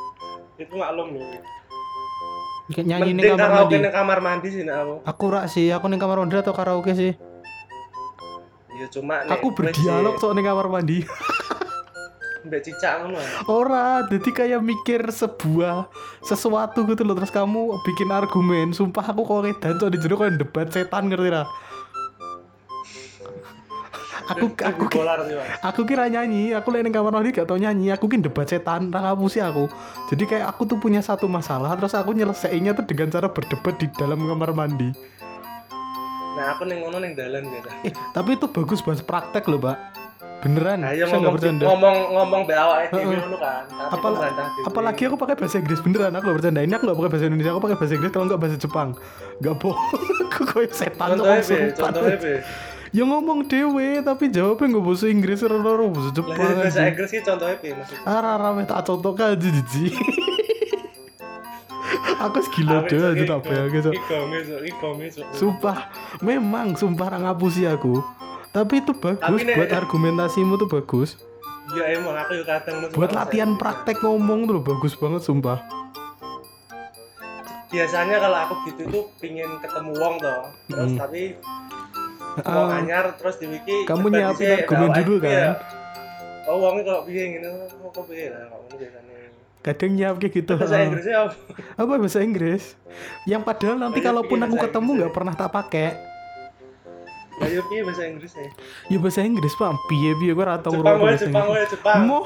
itu 0.64 0.74
maklum. 0.80 1.12
Kayak 2.72 2.84
nyanyi 2.88 3.10
di 3.12 3.20
Mending 3.20 3.36
kamar 3.36 3.52
mandi. 3.68 3.76
kamar 3.92 4.18
mandi 4.24 4.48
sih 4.48 4.62
nek 4.64 4.76
aku. 4.80 4.94
Aku 5.04 5.24
rak 5.28 5.44
sih, 5.52 5.68
aku 5.68 5.92
ning 5.92 6.00
kamar 6.00 6.24
mandi 6.24 6.40
atau 6.40 6.56
karaoke 6.56 6.96
sih. 6.96 7.12
Ya 8.78 8.86
cuma 8.88 9.26
nek 9.26 9.34
Aku 9.34 9.50
berdialog 9.50 10.14
soal 10.16 10.38
ning 10.38 10.46
kamar 10.46 10.70
mandi. 10.70 11.02
mbek 12.38 12.62
cicak 12.64 13.02
ngono. 13.02 13.18
Ora, 13.50 14.06
jadi 14.06 14.30
kayak 14.30 14.60
mikir 14.62 15.02
sebuah 15.10 15.90
sesuatu 16.22 16.86
gitu 16.86 17.02
loh 17.02 17.18
terus 17.18 17.34
kamu 17.34 17.82
bikin 17.82 18.08
argumen. 18.08 18.70
Sumpah 18.70 19.10
aku 19.10 19.26
kok 19.26 19.42
edan 19.44 19.76
cok 19.76 19.90
di 19.90 19.98
jero 19.98 20.16
kayak 20.16 20.38
debat 20.38 20.70
setan 20.70 21.10
ngerti 21.10 21.28
ra? 21.28 21.44
Aku 24.28 24.52
aku 24.52 24.84
ki- 24.86 24.92
bipolar 24.92 25.24
sih, 25.24 25.34
Mas. 25.40 25.48
aku 25.64 25.88
kira 25.88 26.04
nyanyi, 26.04 26.52
aku 26.52 26.68
lagi 26.68 26.92
kamar 26.92 27.16
mandi 27.16 27.32
gak 27.32 27.48
tau 27.48 27.56
nyanyi, 27.56 27.88
aku 27.88 28.12
kira 28.12 28.28
debat 28.28 28.44
setan, 28.44 28.92
ra 28.92 29.24
sih 29.26 29.40
aku. 29.40 29.72
Jadi 30.12 30.24
kayak 30.28 30.52
aku 30.52 30.68
tuh 30.68 30.76
punya 30.76 31.00
satu 31.00 31.24
masalah, 31.24 31.72
terus 31.80 31.96
aku 31.96 32.12
nyelesainya 32.12 32.76
tuh 32.76 32.84
dengan 32.84 33.08
cara 33.08 33.32
berdebat 33.32 33.80
di 33.80 33.88
dalam 33.96 34.20
kamar 34.20 34.52
mandi. 34.52 34.92
Nah, 36.38 36.54
aku 36.54 36.62
ning 36.64 36.78
ngono 36.78 36.96
ning 36.98 37.12
dalan 37.12 37.42
biasa. 37.44 37.68
Eh, 37.82 37.92
tapi 38.14 38.30
itu 38.32 38.46
bagus 38.46 38.78
buat 38.78 39.02
praktek 39.02 39.44
loh, 39.44 39.58
Pak. 39.58 40.06
Beneran, 40.38 40.78
Nah, 40.78 40.94
saya 40.94 41.02
ya 41.02 41.10
nggak 41.10 41.34
bercanda. 41.34 41.66
ngomong 41.66 41.96
ngomong 42.14 42.42
dhewe 42.46 42.78
Heeh. 42.86 43.18
ngono 43.18 43.36
kan. 43.36 43.66
Apal-. 43.90 44.14
Apalagi 44.62 45.10
aku 45.10 45.18
pakai 45.18 45.34
bahasa 45.34 45.58
Inggris 45.58 45.82
beneran, 45.82 46.14
aku 46.14 46.30
gak 46.30 46.36
bercanda. 46.38 46.62
Ini 46.62 46.78
aku 46.78 46.84
gak 46.86 46.94
pakai 46.94 47.10
bahasa 47.10 47.26
Indonesia, 47.26 47.50
aku 47.50 47.62
pakai 47.66 47.76
bahasa 47.76 47.94
Inggris 47.98 48.12
kalau 48.14 48.26
nggak 48.30 48.38
bahasa 48.38 48.56
Jepang. 48.56 48.88
Gak 49.40 49.54
bohong, 49.58 49.98
aku 50.30 50.42
kayak 50.46 50.70
setan 50.70 51.08
tuh 51.10 51.26
contohnya 51.26 51.42
be, 51.42 51.58
contohnya 51.74 52.16
be. 52.16 52.34
Ya 52.88 53.04
ngomong 53.04 53.38
dewe, 53.44 54.00
tapi 54.00 54.24
jawabnya 54.30 54.66
nggak 54.70 54.84
bahasa 54.86 55.06
Inggris, 55.10 55.38
roro 55.42 55.86
bahasa 55.90 56.10
Jepang. 56.14 56.36
bahasa. 56.38 56.80
Inggris 56.86 57.10
ki 57.10 57.20
contohnya 57.20 57.56
be 57.58 57.68
maksudnya. 57.74 58.06
Rara 58.06 58.48
meh 58.54 58.64
tak 58.64 58.80
contoh 58.86 59.12
aja 59.12 59.34
jiji. 59.34 59.90
so. 63.78 63.90
Iki 63.90 64.02
gonge, 64.04 64.38
Cok, 64.40 64.60
iki 64.60 64.72
gonge, 64.76 65.06
Cok. 65.10 65.26
Sumpah, 65.32 65.78
memang 66.20 66.74
sumpah 66.74 67.08
ngapusi 67.14 67.64
aku. 67.64 68.00
Tapi 68.48 68.80
itu 68.80 68.92
bagus 68.94 69.20
Tapi 69.20 69.44
nek- 69.44 69.56
buat 69.56 69.70
argumentasimu 69.70 70.56
tuh 70.56 70.68
bagus. 70.68 71.20
Ya 71.70 71.84
emang 71.92 72.16
aku 72.16 72.32
yo 72.32 72.44
kadang 72.44 72.88
Buat 72.90 73.12
latihan 73.12 73.52
praktek 73.54 74.00
ngomong 74.00 74.48
tuh 74.48 74.54
loh, 74.56 74.64
bagus 74.64 74.96
banget 74.96 75.20
sumpah. 75.20 75.60
Biasanya 77.68 78.16
kalau 78.16 78.38
aku 78.40 78.54
gitu 78.66 78.82
tuh 78.88 79.04
pingin 79.20 79.60
ketemu 79.60 79.92
wong 79.94 80.16
toh. 80.16 80.48
Terus 80.66 80.90
Hmm. 80.90 80.98
tapi 80.98 81.22
wong 82.40 82.68
Ah, 82.70 82.80
anyar 82.80 83.12
terus 83.14 83.36
di 83.36 83.46
wiki 83.46 83.84
Kamu 83.84 84.08
nyiapin 84.08 84.40
dhisik, 84.40 84.64
argumen 84.64 84.90
dulu 84.96 85.16
kan? 85.20 85.28
ya. 85.28 85.50
Oh, 86.48 86.56
wongnya 86.58 86.82
kalau 86.82 87.02
piye 87.04 87.22
ngene, 87.28 87.48
oh, 87.76 87.92
kok 87.92 88.08
piye 88.08 88.32
lah, 88.32 88.48
ngono 88.48 88.72
biasanya. 88.72 89.16
Kadang 89.60 89.90
nyiap 89.92 90.16
kayak 90.16 90.32
gitu. 90.34 90.54
Bahasa 90.54 90.74
ah. 90.74 90.82
Inggrisnya 90.82 91.16
apa? 91.20 91.34
apa 91.76 91.92
bahasa 91.96 92.20
Inggris 92.20 92.64
yang 93.24 93.42
padahal 93.42 93.76
nanti 93.76 93.98
kalaupun 93.98 94.38
aku 94.38 94.56
ketemu 94.56 94.90
Inggris 94.90 94.98
nggak 94.98 95.12
pernah 95.12 95.34
tak 95.34 95.50
pakai 95.50 95.88
Ya 97.38 97.46
yo 97.48 97.62
piye 97.64 97.82
bahasa 97.82 98.02
Inggrisnya? 98.02 98.50
ya 98.86 98.98
bahasa 98.98 99.22
Inggris 99.22 99.54
pak 99.54 99.70
piye 99.86 100.10
piye 100.16 100.34
gue 100.34 100.42
Jepang 100.74 100.98
wae, 100.98 101.06
bahasa 101.08 101.24
Jepang 101.24 101.46
Inggris 101.48 101.62
Jepang. 101.64 101.98
Mo. 102.02 102.20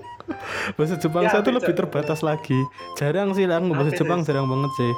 bahasa 0.76 0.94
Jepang 0.96 1.22
Ya, 1.22 1.30
saya 1.30 1.42
tuh 1.42 1.52
lebih 1.52 1.74
terbatas 1.74 2.20
lagi 2.22 2.56
jarang 2.94 3.32
sih 3.32 3.44
lah 3.44 3.60
bahasa 3.60 3.92
Jepang 3.94 4.20
jarang 4.22 4.46
banget 4.46 4.72
sih 4.74 4.92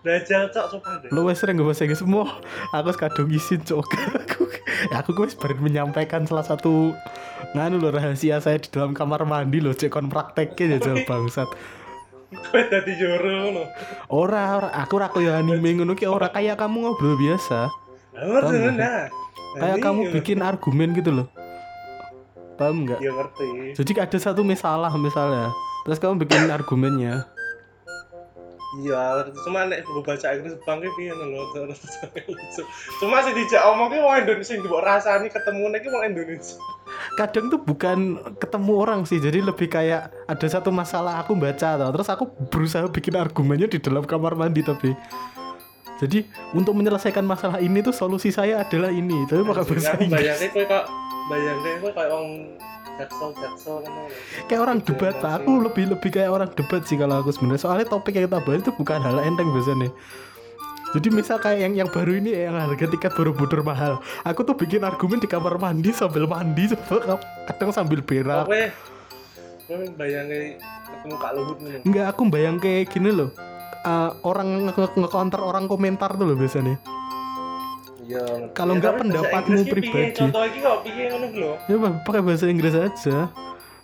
Dajal 0.00 0.48
cok 0.48 0.66
deh. 1.06 1.10
wes 1.22 1.36
sering 1.36 1.54
nggak 1.54 1.68
bahasa 1.68 1.82
Inggris 1.84 2.00
semua 2.00 2.24
aku 2.72 2.96
kadung 2.96 3.30
isin 3.30 3.60
cok 3.60 3.86
aku 4.20 4.42
Ya, 4.42 4.49
aku 4.98 5.16
wis 5.24 5.36
baru 5.36 5.60
menyampaikan 5.60 6.24
salah 6.24 6.44
satu 6.44 6.96
nganu 7.52 7.80
loh 7.80 7.92
rahasia 7.92 8.40
saya 8.40 8.60
di 8.60 8.68
dalam 8.72 8.96
kamar 8.96 9.24
mandi 9.28 9.60
loh 9.60 9.74
cek 9.74 9.92
kon 9.92 10.08
prakteknya 10.08 10.78
jajal 10.78 11.04
bangsat. 11.04 11.48
Kowe 12.30 12.62
dadi 12.70 12.94
joro 12.94 13.26
ngono. 13.26 13.62
Ora, 14.14 14.62
ora 14.62 14.68
aku 14.78 14.92
ora 15.02 15.10
koyo 15.10 15.34
anime 15.34 15.82
ngono 15.82 15.98
ki 15.98 16.06
ora 16.06 16.30
kayak 16.30 16.62
kamu 16.62 16.86
ngobrol 16.86 17.18
biasa. 17.18 17.66
Ngerti 18.14 18.56
nah. 18.78 19.10
Kayak 19.58 19.78
kamu 19.82 20.00
yo. 20.06 20.10
bikin 20.14 20.38
argumen 20.46 20.94
gitu 20.94 21.10
loh. 21.10 21.26
Paham 22.54 22.86
nggak? 22.86 23.02
Ya 23.02 23.10
ngerti. 23.10 23.74
Jadi 23.74 23.90
ada 23.98 24.18
satu 24.20 24.46
masalah 24.46 24.92
misalnya, 24.94 25.50
terus 25.82 25.98
kamu 25.98 26.22
bikin 26.22 26.46
argumennya. 26.52 27.26
Iya, 28.70 29.26
cuma 29.42 29.66
nek 29.66 29.82
baca 29.82 30.30
Inggris 30.30 30.54
bangke 30.62 30.86
piye 30.94 31.10
lho. 31.10 31.42
Cuma 33.02 33.18
sing 33.18 33.34
dijak 33.34 33.66
omong 33.66 33.90
ki 33.90 33.98
wong 33.98 34.14
Indonesia 34.22 34.54
sing 34.54 34.62
mbok 34.62 34.86
rasani 34.86 35.26
ketemu 35.26 35.74
nek 35.74 35.82
wong 35.90 36.06
Indonesia. 36.06 36.54
Kadang 37.18 37.50
tuh 37.50 37.58
bukan 37.58 38.22
ketemu 38.38 38.72
orang 38.78 39.02
sih, 39.10 39.18
jadi 39.18 39.42
lebih 39.42 39.66
kayak 39.66 40.14
ada 40.30 40.46
satu 40.46 40.70
masalah 40.70 41.18
aku 41.18 41.34
baca 41.34 41.82
toh, 41.82 41.90
terus 41.90 42.08
aku 42.14 42.30
berusaha 42.46 42.86
bikin 42.86 43.18
argumennya 43.18 43.66
di 43.66 43.82
dalam 43.82 44.06
kamar 44.06 44.38
mandi 44.38 44.62
tapi. 44.62 44.94
Jadi 45.98 46.30
untuk 46.54 46.78
menyelesaikan 46.78 47.26
masalah 47.26 47.58
ini 47.58 47.82
tuh 47.82 47.92
solusi 47.92 48.30
saya 48.30 48.62
adalah 48.62 48.94
ini, 48.94 49.26
tapi 49.26 49.42
pakai 49.42 49.66
bahasa 49.66 49.98
Inggris. 49.98 50.14
bayangke 50.14 50.46
kowe 50.54 50.64
kok 50.64 50.84
bayangke 51.26 51.70
kowe 51.82 51.90
kayak 51.90 52.10
wong 52.14 52.26
jaksel 53.00 53.30
jaksel 53.34 53.76
kan. 53.80 53.92
Kayak 54.44 54.60
orang 54.60 54.78
debat, 54.84 55.14
Pak. 55.18 55.32
Aku 55.40 55.64
lebih 55.64 55.84
lebih 55.90 56.10
kayak 56.12 56.30
orang 56.30 56.50
debat 56.52 56.84
sih 56.84 57.00
kalau 57.00 57.24
aku 57.24 57.32
sebenarnya. 57.32 57.62
Soalnya 57.64 57.86
topik 57.88 58.14
yang 58.14 58.28
kita 58.28 58.38
bahas 58.44 58.60
itu 58.60 58.72
bukan 58.76 59.00
hal 59.00 59.16
enteng 59.24 59.48
biasanya. 59.50 59.88
Jadi 60.90 61.08
misal 61.14 61.38
kayak 61.38 61.58
yang 61.62 61.72
yang 61.78 61.88
baru 61.88 62.18
ini 62.18 62.34
yang 62.34 62.58
harga 62.58 62.90
tiket 62.90 63.14
Borobudur 63.14 63.62
mahal. 63.62 64.02
Aku 64.26 64.42
tuh 64.42 64.58
bikin 64.58 64.82
argumen 64.82 65.22
di 65.22 65.30
kamar 65.30 65.54
mandi 65.54 65.94
sambil 65.94 66.26
mandi 66.26 66.66
coba 66.66 67.22
kadang 67.46 67.70
sambil 67.70 68.02
berak. 68.02 68.50
Kowe 69.70 69.86
bayangke 69.94 70.58
ketemu 70.58 71.14
Pak 71.14 71.30
Luhut 71.38 71.58
ngono. 71.62 71.78
Enggak, 71.86 72.06
aku 72.10 72.20
bayang 72.26 72.58
kayak 72.58 72.90
gini 72.90 73.14
loh. 73.14 73.30
Eh, 73.86 74.10
orang 74.26 74.66
nge- 74.66 74.98
nge- 74.98 75.14
orang 75.38 75.70
komentar 75.70 76.10
tuh 76.18 76.26
loh 76.26 76.34
biasanya. 76.34 76.74
Iya. 78.10 78.50
Kalau 78.50 78.74
Ya, 78.74 78.78
nggak 78.82 78.92
bahasa 78.92 79.02
pendapatmu 79.06 79.60
pribadi. 79.70 80.18
Contoh 80.18 80.42
iki 80.42 80.58
kok 80.58 80.78
piye 80.82 81.04
ngono 81.06 81.26
lho. 81.30 81.52
Ya 81.70 81.76
pakai 82.02 82.22
bahasa 82.26 82.50
Inggris 82.50 82.74
aja. 82.74 83.30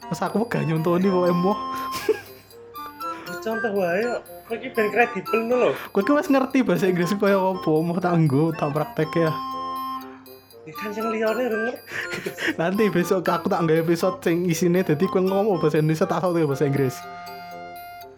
Terus 0.03 0.21
aku 0.23 0.43
gak 0.47 0.67
nyontoni 0.67 1.07
kok 1.07 1.27
emoh. 1.31 1.59
Contoh 3.39 3.73
wae 3.79 4.03
kok. 4.03 4.23
Iki 4.47 4.69
ben 4.75 4.87
kredibel 4.91 5.39
ngono 5.47 5.55
lho. 5.55 5.71
Kowe 5.91 6.03
ki 6.03 6.13
wis 6.13 6.27
ngerti 6.27 6.67
bahasa 6.67 6.91
Inggris 6.91 7.15
kaya 7.15 7.39
apa, 7.39 7.71
mau 7.71 7.95
tak 7.99 8.15
nggo, 8.19 8.51
tak 8.51 8.75
praktek 8.75 9.11
ya. 9.15 9.31
Kan 10.67 10.91
sing 10.91 11.07
liyane 11.07 11.47
denger. 11.47 11.75
Nanti 12.59 12.91
besok 12.91 13.23
aku 13.23 13.47
tak 13.47 13.63
nggak 13.63 13.87
episode 13.87 14.19
sing 14.19 14.51
isine 14.51 14.83
dadi 14.83 15.07
kowe 15.07 15.23
ngomong 15.23 15.63
bahasa 15.63 15.79
Indonesia 15.79 16.11
tak 16.11 16.19
tahu 16.19 16.35
bahasa 16.43 16.67
Inggris. 16.67 16.99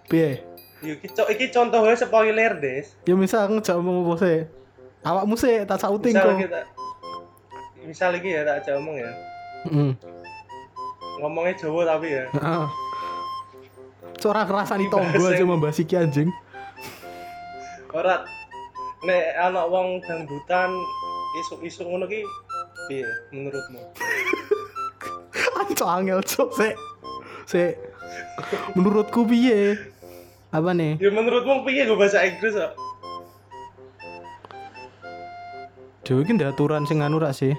Piye? 0.08 0.40
Yo 0.80 0.96
iki 0.96 1.08
co- 1.12 1.28
iki 1.28 1.52
contoh 1.52 1.84
wae 1.84 1.92
spoiler, 1.92 2.56
Des. 2.56 2.96
Ya 3.04 3.12
misal 3.12 3.52
ngejak 3.52 3.76
ngomong 3.76 4.08
apa 4.08 4.14
sih? 4.24 4.38
Awakmu 5.08 5.34
sih 5.40 5.64
tak 5.64 5.80
sauting 5.80 6.12
Misal 6.12 6.28
kok. 6.28 6.38
kita 6.44 6.60
Misal 7.88 8.10
iki 8.20 8.28
ya 8.36 8.44
tak 8.44 8.60
ajak 8.60 8.76
omong 8.76 9.00
ya. 9.00 9.12
Heeh. 9.64 9.90
Ngomongnya 11.24 11.56
Jawa 11.56 11.82
tapi 11.88 12.12
ya. 12.12 12.28
Heeh. 12.36 12.66
Seorang 14.20 14.44
kerasani 14.44 14.84
Ini 14.84 14.92
tonggo 14.92 15.24
aja 15.24 15.44
membahas 15.48 15.80
iki 15.80 15.96
anjing. 15.96 16.28
Ora 17.96 18.28
nek 19.00 19.24
anak 19.40 19.64
wong 19.72 20.04
dangdutan 20.04 20.76
isuk-isuk 21.40 21.88
ngono 21.88 22.04
ki 22.04 22.20
piye 22.92 23.08
menurutmu? 23.32 23.80
Anco 25.64 25.84
angel 25.88 26.20
cok 26.20 26.50
sik. 26.52 26.76
Sik. 27.48 27.72
Menurutku 28.76 29.24
piye? 29.24 29.80
Apa 30.52 30.76
nih? 30.76 31.00
Ya 31.00 31.09
menurutmu 31.09 31.64
piye 31.64 31.88
gue 31.88 31.96
bahasa 31.96 32.20
Inggris 32.28 32.52
kok? 32.52 32.88
Dewe 36.09 36.25
iki 36.25 36.40
aturan 36.40 36.88
sing 36.88 37.05
anu 37.05 37.21
rak 37.21 37.37
sih. 37.37 37.53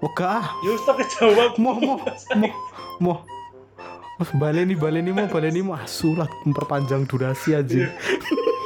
Oga 0.00 0.40
ah. 0.40 0.46
Ya 0.64 0.72
wis 0.72 0.88
tak 0.88 1.04
kejawab. 1.04 1.60
Moh 1.60 1.76
moh 1.76 2.00
moh 2.00 2.52
moh. 2.96 3.18
Wah, 4.16 4.30
baleni 4.40 4.72
baleni 4.72 5.12
mau 5.12 5.28
baleni 5.28 5.60
mau 5.60 5.76
asu 5.76 6.16
lah 6.16 6.24
memperpanjang 6.48 7.04
durasi 7.04 7.60
aja. 7.60 7.92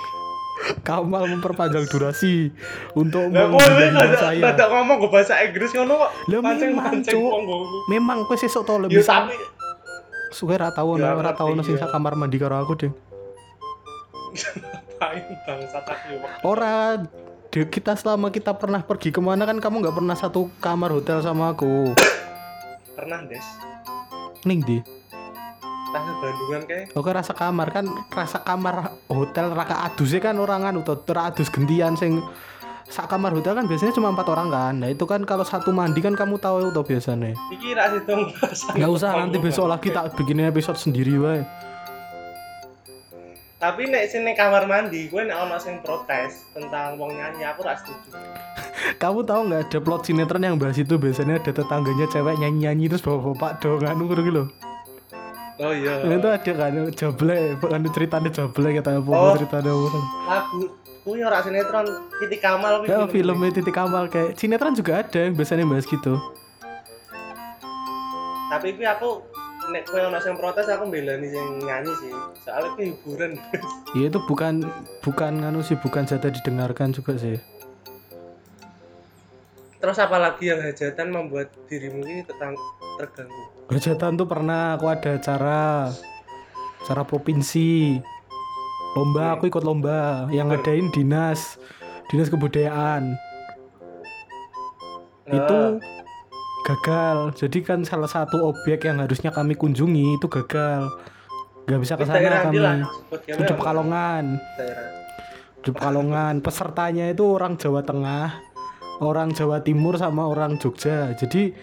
Kamal 0.86 1.26
memperpanjang 1.26 1.90
durasi 1.90 2.54
untuk 2.94 3.34
Lah 3.34 3.50
ada 3.50 4.14
saya. 4.20 4.54
ada 4.54 4.64
ngomong 4.70 5.02
gue 5.02 5.10
bahasa 5.10 5.42
Inggris 5.42 5.74
ngono 5.74 5.98
kok. 5.98 6.10
Lah, 6.30 6.38
Pancing-pancing. 6.44 7.18
Memang 7.90 8.22
kowe 8.28 8.36
sesuk 8.38 8.62
to 8.62 8.76
Ya 8.76 8.80
lebih 8.86 9.02
bisa. 9.02 9.26
tapi 9.26 9.34
Suwe 10.30 10.54
ra 10.60 10.68
tau 10.70 10.94
Ya, 11.00 11.16
ora 11.16 11.32
tau 11.32 11.56
ngerti, 11.56 11.72
sing 11.72 11.76
ya. 11.80 11.88
sak 11.88 11.96
kamar 11.96 12.12
mandi 12.14 12.36
karo 12.36 12.60
aku, 12.60 12.76
Ding. 12.76 12.92
tak 15.00 15.96
yo. 16.12 16.20
Ora 16.44 17.00
kita 17.48 17.96
selama 17.96 18.28
kita 18.28 18.52
pernah 18.52 18.84
pergi 18.84 19.08
ke 19.08 19.20
mana 19.24 19.48
kan 19.48 19.56
kamu 19.56 19.80
nggak 19.80 19.96
pernah 19.96 20.16
satu 20.16 20.52
kamar 20.60 20.92
hotel 20.92 21.24
sama 21.24 21.56
aku. 21.56 21.96
Pernah, 22.92 23.24
Des. 23.24 23.46
Ning 24.44 24.60
di. 24.60 24.78
Tas 25.88 26.04
Bandungan 26.04 26.62
kayak 26.68 26.92
Oke 26.92 27.10
rasa 27.16 27.32
kamar 27.32 27.72
kan 27.72 27.88
rasa 28.12 28.44
kamar 28.44 29.00
hotel 29.08 29.56
raka 29.56 29.88
adusnya 29.88 30.20
kan 30.20 30.36
orang 30.36 30.68
anu 30.68 30.84
tuh 30.84 31.00
teradus 31.00 31.48
gentian 31.48 31.96
sing 31.96 32.20
sak 32.88 33.08
kamar 33.08 33.32
hotel 33.32 33.56
kan 33.56 33.64
biasanya 33.64 33.96
cuma 33.96 34.12
empat 34.12 34.28
orang 34.32 34.48
kan 34.48 34.74
nah 34.80 34.88
itu 34.88 35.04
kan 35.04 35.24
kalau 35.24 35.44
satu 35.44 35.72
mandi 35.72 36.00
kan 36.00 36.16
kamu 36.16 36.40
tahu 36.40 36.72
tuh 36.72 36.84
biasanya 36.84 37.36
iki 37.52 37.76
nggak 38.76 38.90
usah 38.92 39.12
nanti 39.12 39.36
besok 39.40 39.68
lagi 39.68 39.92
tak 39.92 40.16
bikin 40.16 40.44
episode 40.44 40.80
sendiri 40.80 41.20
wae 41.20 41.40
Tapi 43.58 43.82
nek 43.84 44.06
sini 44.06 44.32
kamar 44.32 44.64
mandi, 44.64 45.06
gue 45.06 45.18
nek 45.20 45.34
ono 45.36 45.58
sing 45.58 45.82
protes 45.82 46.46
tentang 46.50 46.94
wong 46.94 47.10
nyanyi, 47.12 47.42
aku 47.44 47.60
ra 47.60 47.74
setuju. 47.74 48.14
kamu 48.96 49.20
tahu 49.20 49.40
nggak 49.44 49.62
ada 49.66 49.78
plot 49.80 50.02
sinetron 50.04 50.38
yang 50.40 50.54
bahas 50.54 50.78
itu 50.78 50.94
biasanya 50.94 51.36
ada 51.36 51.50
tetangganya 51.50 52.06
cewek 52.06 52.38
nyanyi 52.38 52.58
nyanyi 52.64 52.84
terus 52.86 53.02
bapak 53.02 53.26
bapak 53.28 53.52
dong 53.58 53.82
anu 53.82 54.06
gitu 54.08 54.22
loh 54.28 54.46
Oh 55.58 55.74
iya. 55.74 56.06
Nah, 56.06 56.14
itu 56.14 56.28
ada 56.28 56.52
kan 56.54 56.72
jable 56.88 57.34
bukan 57.58 57.80
ceritanya 57.90 58.30
jable 58.30 58.68
kata 58.72 58.90
apa 58.96 59.10
Oh. 59.10 59.34
ceritanya 59.34 59.72
orang 59.74 60.04
Lagu 60.24 60.60
kuwi 61.02 61.18
ora 61.20 61.42
sinetron 61.42 61.86
Titi 62.16 62.38
Kamal 62.38 62.72
kuwi. 62.78 62.86
ya 62.86 63.02
film. 63.02 63.34
filmnya 63.34 63.50
titik 63.50 63.74
kamal 63.74 64.06
kayak 64.06 64.38
sinetron 64.38 64.70
juga 64.72 65.02
ada 65.02 65.18
yang 65.18 65.34
biasanya 65.34 65.66
bahas 65.66 65.82
gitu 65.84 66.14
Tapi 68.48 68.68
kuwi 68.72 68.86
aku 68.86 69.10
nek 69.68 69.84
kowe 69.88 70.00
ono 70.00 70.18
sing 70.20 70.34
protes 70.36 70.68
aku 70.68 70.88
mbelani 70.88 71.28
sing 71.28 71.46
nyanyi 71.64 71.92
sih. 72.00 72.12
Soalnya 72.44 72.70
kuwi 72.76 72.86
hiburan. 72.92 73.32
Iya 73.96 74.06
itu 74.12 74.20
bukan 74.28 74.64
bukan 75.04 75.32
nganu 75.44 75.60
sih 75.64 75.76
bukan 75.80 76.04
jatah 76.08 76.32
didengarkan 76.32 76.92
juga 76.92 77.16
sih. 77.16 77.36
Terus 79.78 79.98
apalagi 80.02 80.50
yang 80.50 80.58
hajatan 80.58 81.14
membuat 81.14 81.54
dirimu 81.70 82.02
ini 82.02 82.26
tetang 82.26 82.58
terganggu. 82.98 83.42
Hajatan 83.70 84.18
tuh 84.18 84.26
pernah 84.26 84.74
aku 84.74 84.86
ada 84.90 85.14
acara 85.14 85.92
acara 86.82 87.02
provinsi 87.04 88.00
lomba 88.96 89.36
aku 89.36 89.52
ikut 89.52 89.60
lomba 89.60 90.26
yang 90.32 90.48
ngadain 90.48 90.88
dinas 90.88 91.60
dinas 92.08 92.32
kebudayaan 92.32 93.12
itu 95.28 95.58
gagal. 96.68 97.32
Jadi 97.32 97.58
kan 97.64 97.80
salah 97.88 98.10
satu 98.10 98.44
objek 98.52 98.84
yang 98.84 99.00
harusnya 99.00 99.32
kami 99.32 99.56
kunjungi 99.56 100.20
itu 100.20 100.26
gagal. 100.28 100.92
Nggak 101.64 101.80
bisa 101.80 101.94
ke 101.96 102.04
sana 102.04 102.44
kami. 102.44 102.56
Di 103.24 103.52
Pekalongan. 103.56 104.24
Di 105.64 105.70
Pekalongan. 105.72 106.34
Pesertanya 106.44 107.08
itu 107.08 107.24
orang 107.24 107.56
Jawa 107.56 107.80
Tengah 107.80 108.48
orang 109.02 109.30
Jawa 109.34 109.62
Timur 109.62 109.94
sama 109.98 110.26
orang 110.26 110.58
Jogja. 110.58 111.14
Jadi 111.14 111.54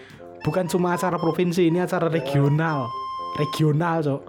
bukan 0.44 0.68
cuma 0.68 0.96
acara 0.96 1.20
provinsi 1.20 1.68
ini 1.68 1.80
acara 1.80 2.08
regional. 2.08 2.88
Regional 3.36 4.00
cok. 4.00 4.22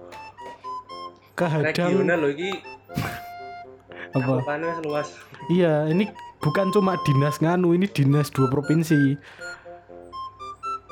Kehadang 1.37 1.71
Regional 1.71 2.21
iki. 2.33 2.51
Apa? 4.17 4.39
Luas. 4.81 5.13
iya 5.51 5.85
ini 5.85 6.09
bukan 6.41 6.73
cuma 6.73 6.97
dinas 7.05 7.37
nganu 7.37 7.75
ini 7.77 7.85
dinas 7.85 8.33
dua 8.33 8.49
provinsi 8.49 9.13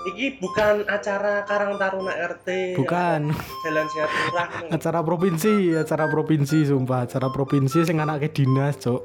Iki 0.06 0.38
bukan 0.38 0.86
acara 0.86 1.42
Karang 1.50 1.82
Taruna 1.82 2.14
RT. 2.14 2.78
bukan. 2.78 3.34
Jalan 3.66 3.86
Sehat 3.90 4.10
Murah. 4.14 4.48
acara 4.78 5.00
provinsi 5.02 5.74
acara 5.74 6.06
provinsi 6.06 6.58
sumpah. 6.70 7.10
Acara 7.10 7.34
provinsi 7.34 7.82
sing 7.82 7.98
anaknya 7.98 8.30
dinas 8.30 8.78
cok. 8.78 9.02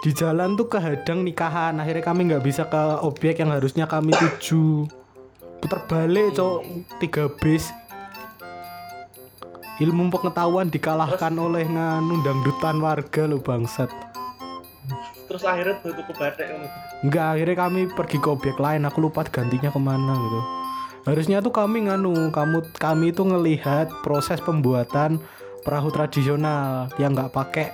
Di 0.00 0.10
jalan 0.16 0.56
tuh 0.56 0.72
kehadang 0.72 1.20
nikahan. 1.20 1.76
Akhirnya 1.76 2.00
kami 2.00 2.32
nggak 2.32 2.44
bisa 2.44 2.64
ke 2.64 2.82
objek 3.04 3.44
yang 3.44 3.52
harusnya 3.52 3.84
kami 3.84 4.16
tuju. 4.16 4.88
Putar 5.60 5.84
balik 5.84 6.32
cok. 6.32 6.58
Tiga 6.96 7.28
bis. 7.28 7.68
Ilmu 9.78 10.10
pengetahuan 10.10 10.72
dikalahkan 10.72 11.38
oleh 11.38 11.62
nganu 11.68 12.24
dangdutan 12.26 12.82
warga 12.82 13.30
lo 13.30 13.38
bangsat 13.38 14.07
Terus 15.28 15.42
akhirnya 15.44 15.76
tutup 15.84 16.08
ke. 16.08 16.14
Enggak, 17.04 17.26
akhirnya 17.36 17.56
kami 17.56 17.80
pergi 17.92 18.18
ke 18.18 18.28
objek 18.32 18.56
lain. 18.56 18.88
Aku 18.88 19.04
lupa 19.04 19.22
gantinya 19.28 19.68
ke 19.68 19.80
mana 19.80 20.16
gitu. 20.16 20.40
Harusnya 21.04 21.38
tuh 21.44 21.52
kami 21.52 21.88
nganu, 21.88 22.32
kamu 22.32 22.58
kami 22.76 23.12
tuh 23.16 23.32
ngelihat 23.32 23.88
proses 24.04 24.40
pembuatan 24.44 25.20
perahu 25.64 25.88
tradisional 25.92 26.88
yang 26.96 27.12
nggak 27.12 27.32
pakai 27.32 27.68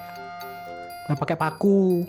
nggak 1.07 1.19
pakai 1.19 1.37
paku. 1.39 2.07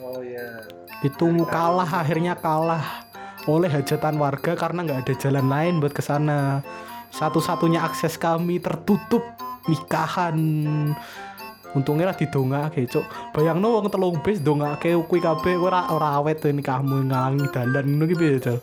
Oh 0.00 0.20
iya. 0.20 0.68
Itu 1.00 1.26
kalah 1.48 1.88
akhirnya 1.88 2.36
kalah 2.36 3.08
oleh 3.48 3.68
hajatan 3.72 4.16
warga 4.20 4.54
karena 4.54 4.86
nggak 4.86 5.00
ada 5.08 5.14
jalan 5.18 5.46
lain 5.48 5.74
buat 5.82 5.92
ke 5.96 6.02
sana. 6.04 6.62
Satu-satunya 7.12 7.84
akses 7.84 8.16
kami 8.16 8.56
tertutup 8.56 9.20
nikahan. 9.68 10.38
Untungnya 11.72 12.12
lah 12.12 12.16
didongake, 12.16 12.84
Cuk. 12.84 13.04
Bayangno 13.32 13.80
wong 13.80 13.88
telung 13.88 14.20
bis 14.20 14.44
dongake 14.44 14.92
kuwi 15.08 15.20
kabeh 15.24 15.56
ora 15.56 15.88
ora 15.88 16.20
awet 16.20 16.44
tuh 16.44 16.52
nikahmu 16.52 17.08
ngalangi 17.08 17.48
dalan 17.48 17.84
ngono 17.96 18.04
ki 18.08 18.16
piye, 18.16 18.36
Cuk? 18.36 18.60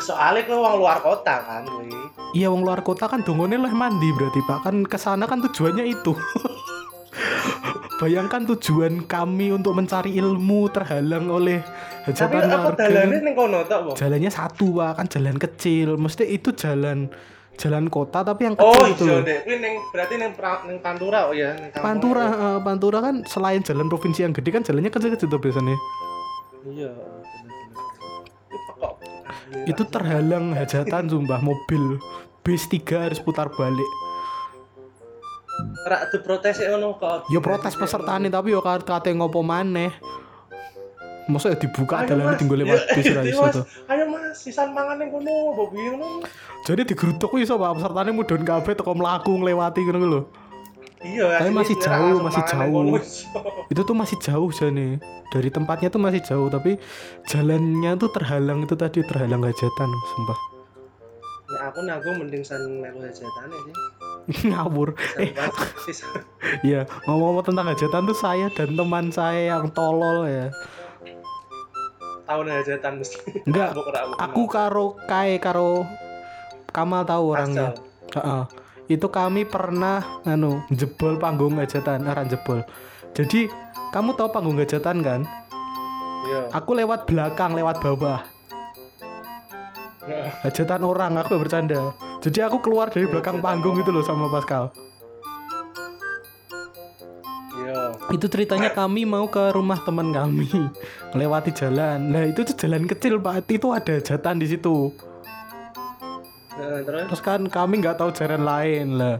Soalnya 0.00 0.44
ke 0.48 0.52
uang 0.56 0.80
luar 0.80 1.04
kota 1.04 1.44
kan, 1.44 1.68
kuwi. 1.68 1.92
Iya 2.34 2.50
wong 2.50 2.66
luar 2.66 2.82
kota 2.82 3.06
kan 3.06 3.22
dongone 3.22 3.54
leh 3.54 3.70
mandi 3.70 4.10
berarti 4.10 4.42
Pak 4.42 4.66
kan 4.66 4.76
ke 4.82 4.98
sana 4.98 5.28
kan 5.30 5.38
tujuannya 5.38 5.86
itu. 5.86 6.18
Bayangkan 8.02 8.42
tujuan 8.50 9.06
kami 9.06 9.54
untuk 9.54 9.78
mencari 9.78 10.18
ilmu 10.18 10.66
terhalang 10.74 11.30
oleh 11.30 11.62
hajatan 12.10 12.50
warga. 12.50 12.74
dalannya 12.74 13.18
ning 13.22 13.34
kono 13.38 13.62
tok? 13.62 13.94
Jalannya 13.94 14.34
satu 14.34 14.74
Pak, 14.74 14.92
kan 14.98 15.06
jalan 15.06 15.38
kecil. 15.38 15.94
Mesti 15.94 16.26
itu 16.26 16.50
jalan 16.58 17.06
jalan 17.54 17.86
kota 17.86 18.20
tapi 18.20 18.46
yang 18.46 18.54
Oh 18.58 18.74
kecil 18.74 18.86
gitu 18.92 19.02
iya 19.04 19.14
loh. 19.14 19.22
kuwi 19.42 19.56
ning 19.58 19.74
berarti 19.90 20.14
ning 20.16 20.32
Pantura 20.78 21.28
oh 21.28 21.34
ya, 21.34 21.54
ning. 21.54 21.70
Pantura, 21.72 22.24
eh, 22.26 22.58
Pantura 22.60 22.98
kan 23.00 23.22
selain 23.24 23.62
jalan 23.62 23.86
provinsi 23.86 24.22
yang 24.22 24.34
gede 24.34 24.50
kan 24.50 24.62
jalannya 24.62 24.90
kecil-kecil 24.90 25.28
tuh 25.28 25.38
biasanya. 25.38 25.76
Iya. 26.64 26.90
Itu 29.64 29.70
Itu 29.70 29.82
terhalang 29.86 30.52
hajatan 30.52 31.08
sumpah 31.08 31.40
mobil 31.40 32.00
bis 32.40 32.66
3 32.66 33.08
harus 33.08 33.20
putar 33.20 33.48
balik. 33.50 33.90
rak 35.84 36.10
diprotes 36.10 36.58
ngono 36.58 36.98
kok. 36.98 37.30
Ya 37.30 37.38
protes 37.38 37.78
pesertane 37.78 38.26
tapi 38.26 38.50
yo 38.50 38.60
kate 38.60 39.14
ngopo 39.14 39.44
maneh. 39.44 39.92
Masa 41.24 41.52
ya 41.52 41.56
dibuka 41.56 42.04
dalan 42.04 42.36
tinggal 42.36 42.60
lewat 42.60 42.84
Ya, 42.84 42.94
bis 43.00 43.06
ra 43.08 43.22
iya, 43.24 43.32
iso 43.32 43.40
Mas. 43.40 43.54
to. 43.56 43.62
Ayo 43.88 44.04
Mas, 44.12 44.36
sisan 44.36 44.76
mangan 44.76 45.00
ning 45.00 45.08
kono, 45.08 45.56
mbok 45.56 45.72
piye 45.72 45.88
ngono. 45.96 46.20
Jadi 46.68 46.82
digeruduk 46.84 47.28
kuwi 47.32 47.48
iso 47.48 47.56
Pak 47.56 47.80
pesertane 47.80 48.12
mudhun 48.12 48.44
kabeh 48.44 48.72
teko 48.76 48.92
mlaku 48.92 49.32
nglewati 49.40 49.80
ngono 49.88 49.98
ku 49.98 50.08
lho. 50.12 50.20
Iya, 51.04 51.36
Tapi 51.36 51.52
masih 51.52 51.76
jauh, 51.80 52.16
masih 52.24 52.42
jauh. 52.48 52.96
Itu 53.72 53.80
tuh 53.84 53.96
masih 53.96 54.16
jauh 54.24 54.48
jane. 54.48 55.00
Dari 55.28 55.48
tempatnya 55.52 55.92
tuh 55.92 56.00
masih 56.00 56.24
jauh 56.24 56.48
tapi 56.48 56.80
jalannya 57.28 57.92
tuh 58.00 58.08
terhalang 58.08 58.64
itu 58.64 58.72
tadi 58.72 59.02
terhalang 59.04 59.42
hajatan 59.44 59.90
sumpah. 59.90 60.38
Nek 61.44 61.60
aku 61.68 61.78
nanggung 61.84 62.16
mending 62.24 62.40
san 62.40 62.62
melu 62.80 63.04
hajatane 63.04 63.56
sih. 63.68 63.74
Ngawur. 64.48 64.96
Eh, 65.20 65.36
iya, 66.68 66.88
ngomong-ngomong 67.04 67.44
tentang 67.44 67.66
hajatan 67.68 68.02
tuh 68.08 68.16
saya 68.16 68.46
dan 68.56 68.72
teman 68.72 69.12
saya 69.12 69.56
yang 69.56 69.68
tolol 69.76 70.24
ya. 70.24 70.48
Tahun 72.24 72.46
hajatan 72.48 72.92
mesti. 73.00 73.18
Enggak, 73.44 73.76
Aku 74.16 74.48
karo 74.48 74.96
Kai 75.04 75.36
karo 75.36 75.84
Kamal 76.74 77.06
tahu 77.06 77.38
orangnya. 77.38 77.76
Heeh. 78.18 78.42
Itu 78.90 79.08
kami 79.08 79.46
pernah 79.46 80.02
anu 80.26 80.60
jebol 80.74 81.16
panggung 81.16 81.56
hajatan, 81.56 82.04
aran 82.04 82.26
jebol. 82.26 82.66
Jadi 83.14 83.46
kamu 83.94 84.18
tahu 84.18 84.28
panggung 84.34 84.58
hajatan 84.58 84.98
kan? 85.00 85.20
Iya. 86.26 86.40
Aku 86.50 86.74
lewat 86.74 87.06
belakang, 87.06 87.54
lewat 87.54 87.78
bawah. 87.78 88.26
Hajatan 90.44 90.82
orang, 90.84 91.16
aku 91.16 91.40
bercanda. 91.40 91.94
Jadi 92.20 92.44
aku 92.44 92.60
keluar 92.60 92.92
dari 92.92 93.08
belakang 93.08 93.40
panggung 93.40 93.78
gitu 93.80 93.94
loh 93.94 94.04
sama 94.04 94.28
Pascal. 94.28 94.74
Itu 98.06 98.26
ceritanya 98.26 98.68
kami 98.70 99.02
mau 99.02 99.24
ke 99.26 99.50
rumah 99.50 99.80
teman 99.80 100.10
kami, 100.10 100.44
melewati 101.12 101.50
jalan. 101.50 102.10
Nah 102.10 102.24
itu 102.24 102.44
tuh 102.44 102.54
jalan 102.54 102.84
kecil 102.84 103.16
pak, 103.16 103.48
itu 103.48 103.70
ada 103.70 103.96
hajatan 103.96 104.36
di 104.36 104.46
situ. 104.46 104.92
Nah, 106.54 106.78
terus 106.80 107.02
Terus 107.08 107.20
kan 107.20 107.40
kami 107.44 107.80
nggak 107.80 107.96
tahu 107.96 108.12
jalan 108.12 108.42
lain 108.42 108.86
lah. 108.94 109.16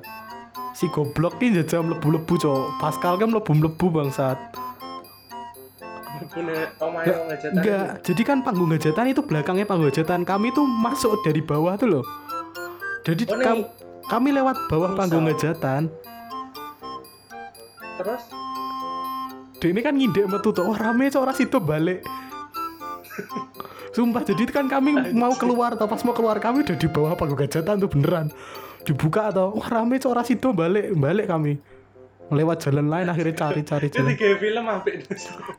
Si 0.72 0.86
goblok 0.86 1.38
ini 1.38 1.56
jajah 1.56 1.80
mlebu-lebu 1.80 2.34
cok. 2.34 2.78
Pascal 2.78 3.14
kan 3.14 3.30
mlebu-mlebu 3.30 3.86
bangsat. 3.90 4.38
Enggak, 7.46 8.02
jadi 8.02 8.22
kan 8.22 8.42
panggung 8.42 8.70
hajatan 8.70 9.06
itu 9.08 9.22
belakangnya 9.22 9.64
panggung 9.64 9.86
hajatan. 9.86 10.22
Kami 10.22 10.50
tuh 10.50 10.64
masuk 10.64 11.22
dari 11.22 11.38
bawah 11.40 11.74
tuh 11.74 11.88
loh. 11.90 12.04
Jadi 13.02 13.22
Oh, 13.28 13.36
nih. 13.36 13.44
kam- 13.44 13.68
kami 14.04 14.28
lewat 14.30 14.56
bawah 14.66 14.90
Misal. 14.90 14.98
panggung 14.98 15.26
hajatan. 15.26 15.82
Terus 17.94 18.22
ini 19.70 19.80
kan 19.80 19.94
ngindek 19.96 20.26
metu 20.28 20.50
tuh. 20.50 20.66
Oh 20.66 20.76
rame 20.76 21.08
cok 21.08 21.22
orang 21.24 21.36
situ 21.38 21.56
balik. 21.62 22.00
Sumpah 23.94 24.26
jadi 24.26 24.42
kan 24.50 24.66
kami 24.66 25.14
mau 25.14 25.30
keluar 25.38 25.78
atau 25.78 25.86
pas 25.86 26.02
mau 26.02 26.10
keluar 26.10 26.42
kami 26.42 26.66
udah 26.66 26.74
di 26.74 26.88
bawah 26.90 27.14
panggung 27.14 27.38
hajatan 27.38 27.78
tuh 27.78 27.86
beneran 27.86 28.26
dibuka 28.82 29.30
atau 29.30 29.54
wah 29.54 29.68
rame 29.70 30.02
cok 30.02 30.10
orang 30.10 30.26
situ 30.26 30.50
balik 30.50 30.92
balik 30.98 31.30
kami 31.30 31.62
lewat 32.32 32.66
jalan 32.66 32.88
lain 32.88 33.06
akhirnya 33.06 33.36
cari-cari 33.36 33.92
jalan 33.92 34.16
tiga 34.16 34.34
film 34.40 34.64
apik. 34.66 34.94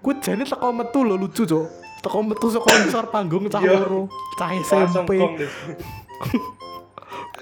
Gue 0.01 0.13
jane 0.19 0.43
teko 0.43 0.73
metu 0.73 1.05
lho 1.05 1.15
lucu, 1.15 1.45
Cuk. 1.45 1.65
Teko 2.01 2.19
metu 2.25 2.49
saka 2.49 2.69
ngisor 2.81 3.05
panggung 3.13 3.45
cah 3.47 3.61
Iya. 3.61 3.85
loro, 3.85 4.09
cah 4.33 4.49
SMP. 4.65 5.21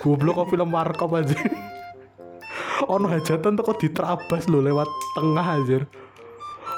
Goblok 0.04 0.44
kok 0.44 0.48
film 0.52 0.70
warkop 0.76 1.16
aja. 1.16 1.36
ono 2.84 3.08
hajatan 3.08 3.56
teko 3.56 3.72
diterabas 3.80 4.44
lho 4.52 4.60
lewat 4.60 4.92
tengah 5.16 5.48
aja. 5.56 5.80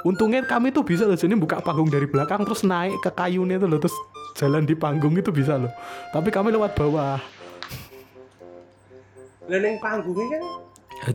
Untungnya 0.06 0.46
kami 0.46 0.70
tuh 0.70 0.86
bisa 0.86 1.10
loh 1.10 1.18
jadi 1.18 1.34
buka 1.34 1.65
panggung 1.65 1.89
dari 1.89 2.06
belakang 2.06 2.46
terus 2.46 2.62
naik 2.62 3.02
ke 3.02 3.10
kayunya 3.10 3.58
tuh 3.58 3.65
loh 3.65 3.82
terus 3.82 3.98
jalan 4.38 4.62
di 4.62 4.78
panggung 4.78 5.18
itu 5.18 5.34
bisa 5.34 5.58
loh. 5.58 5.74
Tapi 6.13 6.30
kami 6.30 6.54
lewat 6.54 6.78
bawah. 6.78 7.18
Lah 9.50 9.60
panggungnya 9.82 10.38
kan 10.38 10.44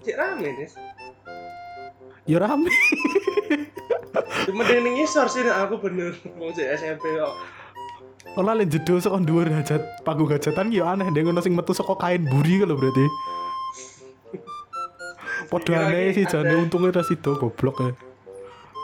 cek 0.03 0.17
rame, 0.19 0.49
Des. 0.59 0.75
Ya 2.27 2.43
rame. 2.43 2.71
Cuma 4.51 4.67
ning 4.67 4.99
ngisor 4.99 5.31
sih 5.31 5.47
aku 5.47 5.79
bener. 5.79 6.19
Wong 6.35 6.51
cek 6.51 6.75
SMP 6.75 7.15
kok. 7.15 7.35
Ora 8.39 8.59
le 8.59 8.67
jedul 8.67 8.99
saka 8.99 9.23
dhuwur 9.23 9.51
hajat 9.51 10.07
panggung 10.07 10.31
hajatan 10.31 10.71
ya 10.75 10.95
aneh 10.95 11.11
deh 11.15 11.23
ngono 11.23 11.43
sing 11.43 11.55
metu 11.55 11.75
saka 11.75 11.95
kain 11.95 12.27
buri 12.27 12.63
kalau 12.63 12.75
berarti. 12.75 13.07
Padha 15.51 15.91
aneh 15.91 16.15
sih 16.15 16.27
jane 16.27 16.59
untungnya 16.59 16.99
ra 16.99 17.03
sido 17.07 17.39
goblok 17.39 17.87
ya. 17.87 18.10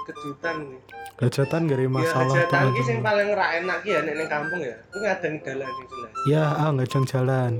Kejutan 0.06 0.56
nih. 0.70 0.80
Hajatan 1.16 1.60
gak 1.64 1.76
ada 1.76 1.82
Ya 1.82 1.90
masalah 1.90 2.28
hajatan 2.28 2.62
tuh. 2.62 2.74
ki 2.76 2.82
sing 2.84 2.98
paling 3.00 3.28
ra 3.32 3.46
enak 3.56 3.80
ya 3.82 3.98
nek 4.00 4.14
ning 4.14 4.28
kampung 4.28 4.60
ya. 4.60 4.76
Ku 4.88 4.96
ngadeng 5.00 5.34
dalan 5.42 5.68
sing 5.68 5.86
jelas. 5.88 6.10
Ya, 6.26 6.44
ah 6.52 6.70
ngajang 6.70 7.04
jalan. 7.04 7.52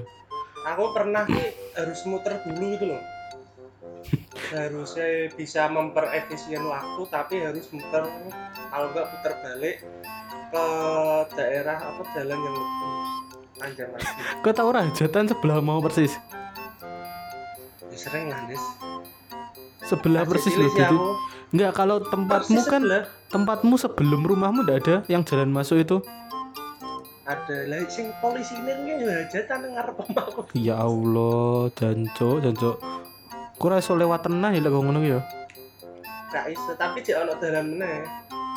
Aku 0.67 0.85
pernah 0.91 1.25
harus 1.73 2.01
muter 2.05 2.39
dulu 2.43 2.65
gitu 2.75 2.87
loh. 2.91 3.03
Harusnya 4.55 5.07
bisa 5.35 5.67
memperefisien 5.67 6.63
waktu 6.63 7.03
tapi 7.09 7.43
harus 7.43 7.67
muter 7.71 8.07
kalau 8.71 8.87
enggak 8.91 9.07
putar 9.11 9.35
balik 9.43 9.83
ke 10.47 10.65
daerah 11.35 11.75
apa 11.77 12.03
jalan 12.15 12.39
yang 12.39 12.55
lebih 12.55 12.93
panjang 13.57 13.91
lagi. 13.91 14.07
Kau 14.41 14.53
tau 14.53 14.71
ora 14.71 14.87
hajatan 14.87 15.27
sebelah 15.27 15.59
mau 15.59 15.83
persis. 15.83 16.15
Ya, 17.89 17.99
sering 17.99 18.31
lah, 18.31 18.47
Des. 18.47 18.63
Sebelah 19.83 20.23
Masih 20.23 20.31
persis 20.31 20.55
loh. 20.55 20.71
Jadi 20.71 20.87
aku. 20.87 20.99
Enggak 21.55 21.73
kalau 21.77 22.03
tempatmu 22.03 22.59
Persis 22.59 22.67
kan 22.67 22.83
sebelah. 22.83 23.05
tempatmu 23.31 23.75
sebelum 23.79 24.21
rumahmu 24.27 24.67
ndak 24.67 24.77
ada 24.83 24.95
yang 25.07 25.23
jalan 25.23 25.51
masuk 25.51 25.83
itu. 25.83 25.99
ada 27.27 27.67
lah 27.67 27.83
sing 27.91 28.15
polisi 28.23 28.55
ini 28.55 28.71
kan 28.71 29.03
ya 29.03 29.59
nang 29.59 29.75
ngarep 29.75 29.99
omahku. 29.99 30.41
Ya 30.55 30.79
Allah, 30.79 31.67
jancuk, 31.75 32.39
jancuk. 32.39 32.79
Kurang 33.59 33.83
iso 33.83 33.99
lewat 33.99 34.31
tenah 34.31 34.55
ya 34.55 34.63
lek 34.63 34.71
ngono 34.71 35.03
ya. 35.03 35.19
Gak 36.31 36.55
iso, 36.55 36.79
tapi 36.79 37.03
jek 37.03 37.27
ono 37.27 37.35
dalan 37.43 37.75
meneh. 37.75 38.07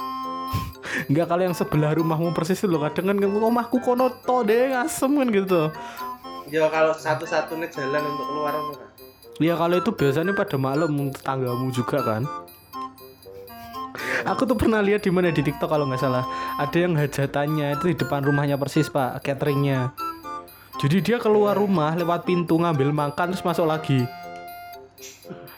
Enggak 1.09 1.33
kalau 1.33 1.43
yang 1.49 1.57
sebelah 1.57 1.97
rumahmu 1.97 2.29
persis 2.37 2.61
loh 2.69 2.81
kadang 2.85 3.09
kan 3.09 3.17
rumahku 3.17 3.81
kono 3.81 4.13
to 4.21 4.45
deh 4.45 4.69
ngasem 4.69 5.17
kan 5.17 5.27
gitu. 5.33 5.61
Ya 6.49 6.65
kalau 6.69 6.93
satu-satunya 6.93 7.73
jalan 7.73 8.01
untuk 8.05 8.25
keluar 8.29 8.53
ora. 8.53 8.85
Ya 9.39 9.53
kalau 9.57 9.81
itu 9.81 9.89
biasanya 9.95 10.33
pada 10.37 10.57
malam 10.61 11.09
tetanggamu 11.09 11.73
juga 11.73 12.05
kan. 12.05 12.25
Aku 14.27 14.43
tuh 14.43 14.57
pernah 14.59 14.83
lihat 14.83 15.05
di 15.05 15.11
mana 15.13 15.31
di 15.31 15.39
TikTok 15.39 15.69
kalau 15.69 15.87
nggak 15.87 16.01
salah 16.01 16.25
ada 16.59 16.77
yang 16.77 16.97
hajatannya 16.97 17.79
itu 17.79 17.85
di 17.91 17.95
depan 17.95 18.23
rumahnya 18.25 18.59
persis 18.59 18.91
pak 18.91 19.23
cateringnya. 19.23 19.95
Jadi 20.79 21.03
dia 21.03 21.17
keluar 21.19 21.59
rumah 21.59 21.91
lewat 21.95 22.23
pintu 22.23 22.55
ngambil 22.55 22.95
makan 22.95 23.35
terus 23.35 23.43
masuk 23.43 23.67
lagi. 23.67 24.07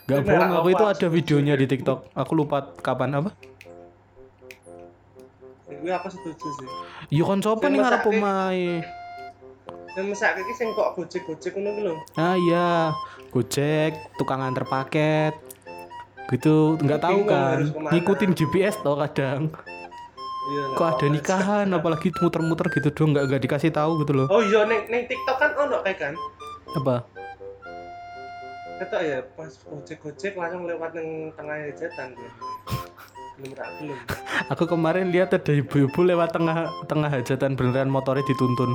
Gak 0.09 0.25
bohong 0.25 0.53
aku 0.57 0.69
itu 0.73 0.85
ada 0.85 1.07
videonya 1.07 1.53
di 1.53 1.65
TikTok. 1.69 2.09
Aku 2.17 2.33
lupa 2.33 2.73
kapan 2.81 3.21
apa? 3.21 3.29
Iku 5.69 5.85
aku 5.87 6.07
setuju 6.09 6.47
sih. 6.57 6.67
Yo 7.13 7.23
kon 7.25 7.39
sapa 7.39 7.63
Sing 7.63 7.77
ning 7.77 7.85
arep 7.85 8.01
mesake- 8.01 8.11
omahe? 8.11 8.69
Yang 9.93 10.05
mesake 10.09 10.39
iki 10.41 10.53
sing 10.57 10.67
kok 10.73 10.89
gojek-gojek 10.97 11.53
ngono 11.53 11.69
ki 11.73 11.81
lho. 11.85 11.93
Ah 12.17 12.35
iya, 12.35 12.69
Gojek, 13.31 13.95
tukang 14.19 14.43
antar 14.43 14.67
paket. 14.67 15.31
Gitu, 16.31 16.79
nggak 16.79 17.01
tahu 17.03 17.19
kan. 17.27 17.59
Ngikutin 17.91 18.31
GPS 18.31 18.79
toh 18.79 18.95
kadang. 18.95 19.51
Iya. 20.41 20.63
Kok 20.73 20.87
ada 20.97 21.05
nikahan 21.07 21.67
apalagi 21.69 22.09
muter-muter 22.17 22.67
gitu 22.73 22.89
dong 22.91 23.13
nggak 23.13 23.29
nggak 23.29 23.41
dikasih 23.45 23.69
tahu 23.69 24.01
gitu 24.01 24.11
loh. 24.17 24.27
Oh 24.27 24.41
iya 24.41 24.65
neng 24.65 24.89
neng 24.89 25.05
TikTok 25.05 25.37
kan 25.37 25.51
ono 25.53 25.85
kayak 25.85 25.97
kan. 26.01 26.13
Apa? 26.75 26.95
Kata 28.81 28.97
ya 29.05 29.21
pas 29.37 29.53
gojek-gojek 29.53 30.33
langsung 30.33 30.65
lewat 30.65 30.97
neng 30.97 31.29
tengah 31.37 31.55
hajatan 31.55 32.07
gue. 32.17 32.31
Belum 33.37 33.53
belum. 33.53 33.97
Aku 34.51 34.63
kemarin 34.65 35.13
lihat 35.13 35.31
ada 35.37 35.53
ibu-ibu 35.53 35.99
lewat 36.01 36.33
tengah 36.33 36.73
tengah 36.89 37.09
hajatan 37.13 37.53
beneran 37.53 37.93
motornya 37.93 38.25
dituntun. 38.25 38.73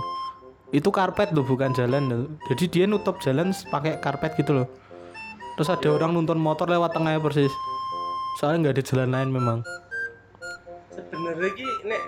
Itu 0.71 0.95
karpet 0.95 1.35
loh 1.35 1.42
bukan 1.42 1.75
jalan 1.75 2.05
loh. 2.07 2.25
Jadi 2.47 2.64
dia 2.71 2.85
nutup 2.87 3.19
jalan 3.19 3.51
pakai 3.69 3.99
karpet 3.99 4.38
gitu 4.38 4.62
loh. 4.62 4.66
Terus 5.57 5.73
ada 5.73 5.88
orang 5.88 6.12
nuntun 6.12 6.37
motor 6.37 6.69
lewat 6.69 6.92
tengahnya 6.92 7.21
persis. 7.21 7.53
Soalnya 8.37 8.69
nggak 8.69 8.75
ada 8.77 8.83
jalan 8.85 9.11
lain 9.16 9.31
memang. 9.33 9.59
Sebenarnya 10.92 11.49
ki 11.57 11.66
nek 11.88 12.03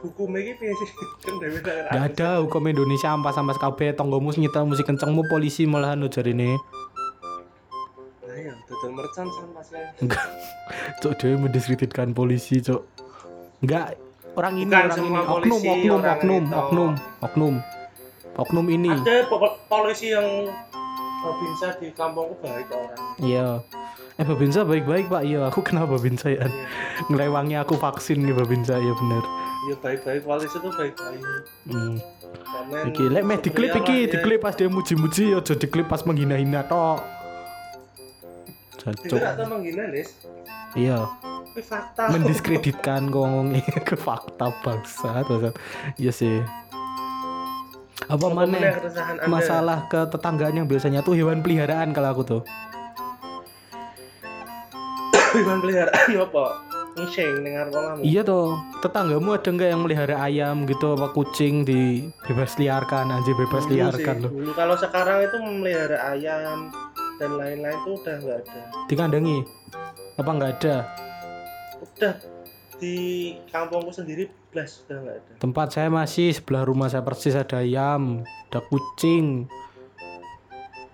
hukum 0.00 0.32
iki 0.40 0.52
piye 0.56 0.72
sih? 0.72 0.88
Kan 1.28 1.34
daerah. 1.40 1.90
Gak 1.92 2.04
ada 2.16 2.28
hukum 2.40 2.64
Indonesia 2.64 3.12
ampas 3.12 3.36
ampas 3.36 3.60
KB 3.60 3.92
tonggomu 3.92 4.32
sing 4.32 4.48
nyetel 4.48 4.64
musik 4.64 4.88
kencengmu 4.88 5.28
polisi 5.28 5.68
malahan 5.68 6.00
ujar 6.00 6.24
ini. 6.24 6.56
Ayo 8.24 8.56
dodol 8.64 8.96
mercon 8.96 9.28
sampas 9.28 9.68
ya. 9.68 9.92
Enggak. 10.00 10.24
Cok 11.04 11.12
dia 11.20 11.36
mendiskreditkan 11.36 12.16
polisi, 12.16 12.64
Cok. 12.64 12.82
Enggak 13.60 14.00
orang 14.38 14.54
ini 14.54 14.70
Bukan 14.70 14.86
orang 14.86 14.98
ini 15.02 15.18
oknum 15.18 15.60
oknum 15.60 16.00
oknum 16.00 16.44
oknum 16.54 16.92
oknum 17.20 17.54
oknum 18.38 18.66
ini. 18.70 18.90
Ada 18.96 19.26
po- 19.28 19.58
polisi 19.66 20.14
yang 20.14 20.48
Babinsa 21.18 21.68
di 21.82 21.88
kampungku 21.90 22.34
baik 22.38 22.68
orang. 22.70 23.00
Iya. 23.18 23.48
Eh 24.18 24.24
Babinsa 24.26 24.62
baik-baik 24.62 25.10
Pak. 25.10 25.22
Iya, 25.26 25.50
aku 25.50 25.60
kenal 25.66 25.90
Babinsa 25.90 26.30
ya. 26.30 26.46
Iya. 26.46 26.64
Ngelewangi 27.10 27.54
aku 27.58 27.74
vaksin 27.78 28.22
nih 28.22 28.34
Babinsa 28.34 28.78
ya 28.78 28.92
bener. 28.94 29.24
Iya 29.66 29.74
baik-baik 29.82 30.22
polisi 30.22 30.56
itu 30.58 30.70
baik-baik. 30.70 31.22
Hmm. 31.66 31.96
Komen 32.28 32.92
Iki 32.92 33.04
lek 33.08 33.22
meh 33.24 33.38
diklip 33.40 33.72
iki, 33.72 33.96
lah, 33.98 34.04
ya. 34.04 34.12
diklip 34.14 34.40
pas 34.44 34.54
dia 34.54 34.68
muji-muji 34.68 35.24
aja 35.32 35.54
diklip 35.56 35.86
pas 35.88 36.00
menghina-hina 36.06 36.62
tok. 36.68 37.00
Itu 38.88 39.20
tak 39.20 39.36
tahu 39.36 39.58
menghina, 39.58 39.90
Lis. 39.90 40.16
Iya. 40.72 41.08
Fakta. 41.58 42.14
mendiskreditkan 42.14 43.10
kok 43.10 43.18
ngomongnya 43.18 43.82
ke 43.82 43.98
fakta 43.98 44.54
bangsat 44.62 45.26
bangsat 45.26 45.54
iya 45.98 46.14
sih 46.14 46.38
apa 48.06 48.26
mana 48.30 48.78
masalah 49.26 49.90
ke 49.90 50.06
tetanggaan 50.06 50.54
yang 50.62 50.68
biasanya 50.70 51.02
tuh 51.02 51.18
hewan 51.18 51.42
peliharaan 51.42 51.90
kalau 51.90 52.14
aku 52.14 52.22
tuh. 52.22 52.42
Hewan 55.34 55.58
peliharaan 55.58 56.08
apa? 56.14 56.44
Ngising 56.98 57.46
dengar 57.46 57.66
kamu. 57.70 58.02
iya 58.02 58.26
tuh 58.26 58.58
tetanggamu 58.82 59.30
ada 59.38 59.46
nggak 59.54 59.70
yang 59.70 59.82
melihara 59.86 60.16
ayam 60.18 60.66
gitu 60.66 60.98
apa 60.98 61.14
kucing 61.14 61.62
di 61.62 62.10
bebas 62.26 62.58
liarkan? 62.58 63.14
Aja 63.14 63.32
bebas 63.38 63.64
Dulu 63.70 63.74
liarkan 63.74 64.14
sih, 64.18 64.22
loh. 64.26 64.30
Dulu. 64.34 64.50
Kalau 64.58 64.74
sekarang 64.74 65.18
itu 65.22 65.36
memelihara 65.38 65.98
ayam 66.10 66.74
dan 67.22 67.30
lain-lain 67.38 67.78
tuh 67.86 67.94
udah 68.02 68.14
nggak 68.18 68.38
ada. 68.46 68.60
dikandangi 68.90 69.36
apa 70.18 70.30
nggak 70.30 70.50
ada? 70.58 70.76
Udah. 71.82 72.14
Di 72.78 72.94
kampungku 73.50 73.90
sendiri 73.90 74.30
blas 74.58 74.82
udah 74.82 74.98
nggak 74.98 75.16
ada. 75.16 75.32
tempat 75.38 75.66
saya 75.70 75.86
masih 75.88 76.34
sebelah 76.34 76.62
rumah 76.62 76.90
saya 76.90 77.00
persis 77.00 77.32
ada 77.32 77.58
ayam 77.58 78.26
ada 78.46 78.58
kucing 78.60 79.46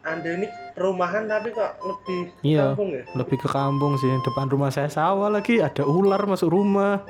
Anda 0.04 0.36
ini 0.36 0.44
perumahan 0.74 1.24
tapi 1.24 1.48
kok 1.48 1.80
lebih 1.80 2.28
Iya. 2.44 2.76
kampung 2.76 2.92
ya? 2.92 3.08
lebih 3.16 3.40
ke 3.40 3.48
kampung 3.48 3.96
sih 3.96 4.12
depan 4.20 4.46
rumah 4.46 4.68
saya 4.68 4.92
sawah 4.92 5.32
lagi 5.32 5.58
ada 5.58 5.80
ular 5.82 6.20
masuk 6.24 6.52
rumah 6.52 7.00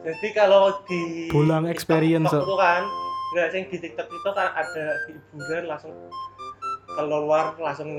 Jadi 0.00 0.28
kalau 0.30 0.70
di 0.86 1.26
TikTok- 1.26 1.66
experience, 1.66 2.30
TikTok 2.30 2.46
itu 2.46 2.54
kan 2.56 2.82
nggak 3.34 3.48
sing 3.50 3.62
di 3.66 3.78
TikTok 3.82 4.06
itu 4.06 4.30
kan 4.30 4.48
ada 4.54 4.84
hiburan 5.04 5.64
langsung 5.66 5.90
keluar 6.88 7.58
langsung 7.58 7.90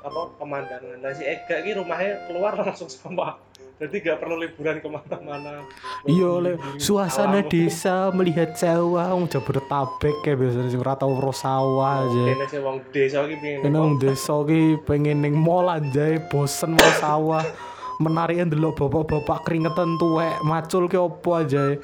apa 0.00 0.20
pemandangan. 0.38 0.96
Nah 0.96 1.10
si 1.10 1.26
Ega 1.26 1.58
ini 1.58 1.74
rumahnya 1.74 2.30
keluar 2.30 2.54
langsung 2.56 2.86
sama. 2.86 3.42
Jadi 3.76 3.96
nggak 4.00 4.18
perlu 4.24 4.40
liburan 4.40 4.80
ke 4.80 4.88
mana-mana. 4.88 5.60
Iya, 6.08 6.32
le 6.40 6.52
suasana 6.80 7.44
Alam. 7.44 7.50
desa 7.52 8.08
melihat 8.08 8.56
sawah 8.56 9.12
wong 9.12 9.28
Jabodetabek 9.28 10.16
kayak 10.24 10.40
biasanya 10.40 10.72
sing 10.72 10.80
ora 10.80 10.96
tau 10.96 11.12
ro 11.12 11.28
sawah 11.28 12.08
aja. 12.08 12.24
Kene 12.32 12.46
sing 12.48 12.64
wong 12.64 12.80
desa 12.88 13.28
iki 13.28 13.36
pengen. 13.36 13.60
Kene 13.68 13.76
wong 13.76 13.94
desa 14.00 14.34
ki 14.48 14.60
pengen 14.88 15.16
ning 15.20 15.36
mall 15.36 15.68
anjay, 15.68 16.16
bosen 16.32 16.72
mau 16.72 16.92
sawah. 16.96 17.44
Menarik 18.00 18.48
ndelok 18.48 18.80
bapak-bapak 18.80 19.44
keringetan 19.44 20.00
tuwek, 20.00 20.40
macul 20.40 20.88
ki 20.88 20.96
opo 20.96 21.36
aja. 21.36 21.76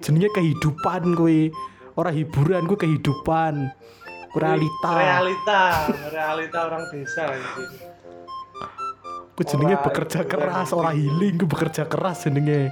Jenenge 0.00 0.32
kehidupan 0.32 1.12
kuwi. 1.12 1.52
Ora 2.00 2.08
hiburan 2.08 2.64
kuwi 2.64 2.80
kehidupan. 2.88 3.68
Realita. 4.32 4.92
Realita, 4.96 5.62
realita 6.08 6.58
orang 6.64 6.88
desa 6.88 7.28
ini. 7.36 7.92
Ku 9.42 9.58
jenenge 9.58 9.74
bekerja 9.82 10.22
keras, 10.22 10.70
ora 10.70 10.94
healing, 10.94 11.34
ku 11.34 11.50
bekerja 11.50 11.82
keras 11.90 12.30
jenenge. 12.30 12.70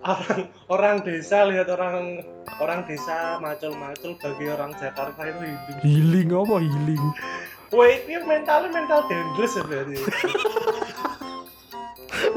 Orang 0.00 0.48
orang 0.72 0.96
desa 1.04 1.44
lihat 1.44 1.68
orang 1.68 2.24
orang 2.64 2.88
desa 2.88 3.36
macul-macul 3.44 4.16
bagi 4.16 4.48
orang 4.48 4.72
Jakarta 4.80 5.20
itu 5.28 5.44
hidup. 5.44 5.76
Healing 5.84 6.28
apa 6.32 6.56
healing? 6.64 7.04
Wait, 7.76 8.08
ini 8.08 8.24
mentalnya 8.24 8.72
mental 8.72 9.04
dangerous 9.04 9.52
ya 9.52 9.62
berarti. 9.68 9.96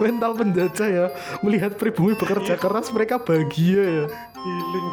mental 0.04 0.32
penjajah 0.36 0.90
ya 0.90 1.06
melihat 1.40 1.80
pribumi 1.80 2.12
bekerja 2.20 2.60
keras 2.60 2.92
mereka 2.92 3.20
bahagia 3.20 3.84
ya 3.84 4.06
Healing. 4.44 4.88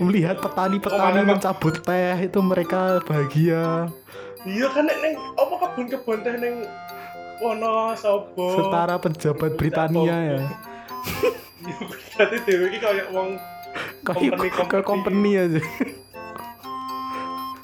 melihat 0.00 0.36
petani-petani 0.40 1.20
Oh, 1.20 1.28
mencabut 1.36 1.74
teh 1.84 2.16
itu 2.20 2.38
mereka 2.40 3.00
bahagia 3.04 3.88
Iya 4.42 4.66
kan 4.74 4.88
neng 4.90 5.14
apa 5.38 5.54
kebun-kebun 5.54 6.18
teh 6.24 6.34
neng 6.34 6.66
Wonosobo. 7.42 8.46
setara 8.54 8.96
pejabat 8.96 9.50
Britania 9.52 10.16
ya 10.30 10.40
Berarti 12.12 12.36
dewe 12.44 12.64
iki 12.68 12.78
kayak 12.78 13.10
wong 13.10 13.34
kayak 14.02 14.34
Company- 14.34 14.52
kayak 14.64 14.84
company 14.84 15.30
aja 15.36 15.60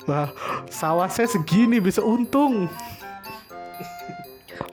wah 0.04 0.28
sawah 0.68 1.06
saya 1.06 1.26
segini 1.26 1.78
bisa 1.78 2.00
untung 2.00 2.66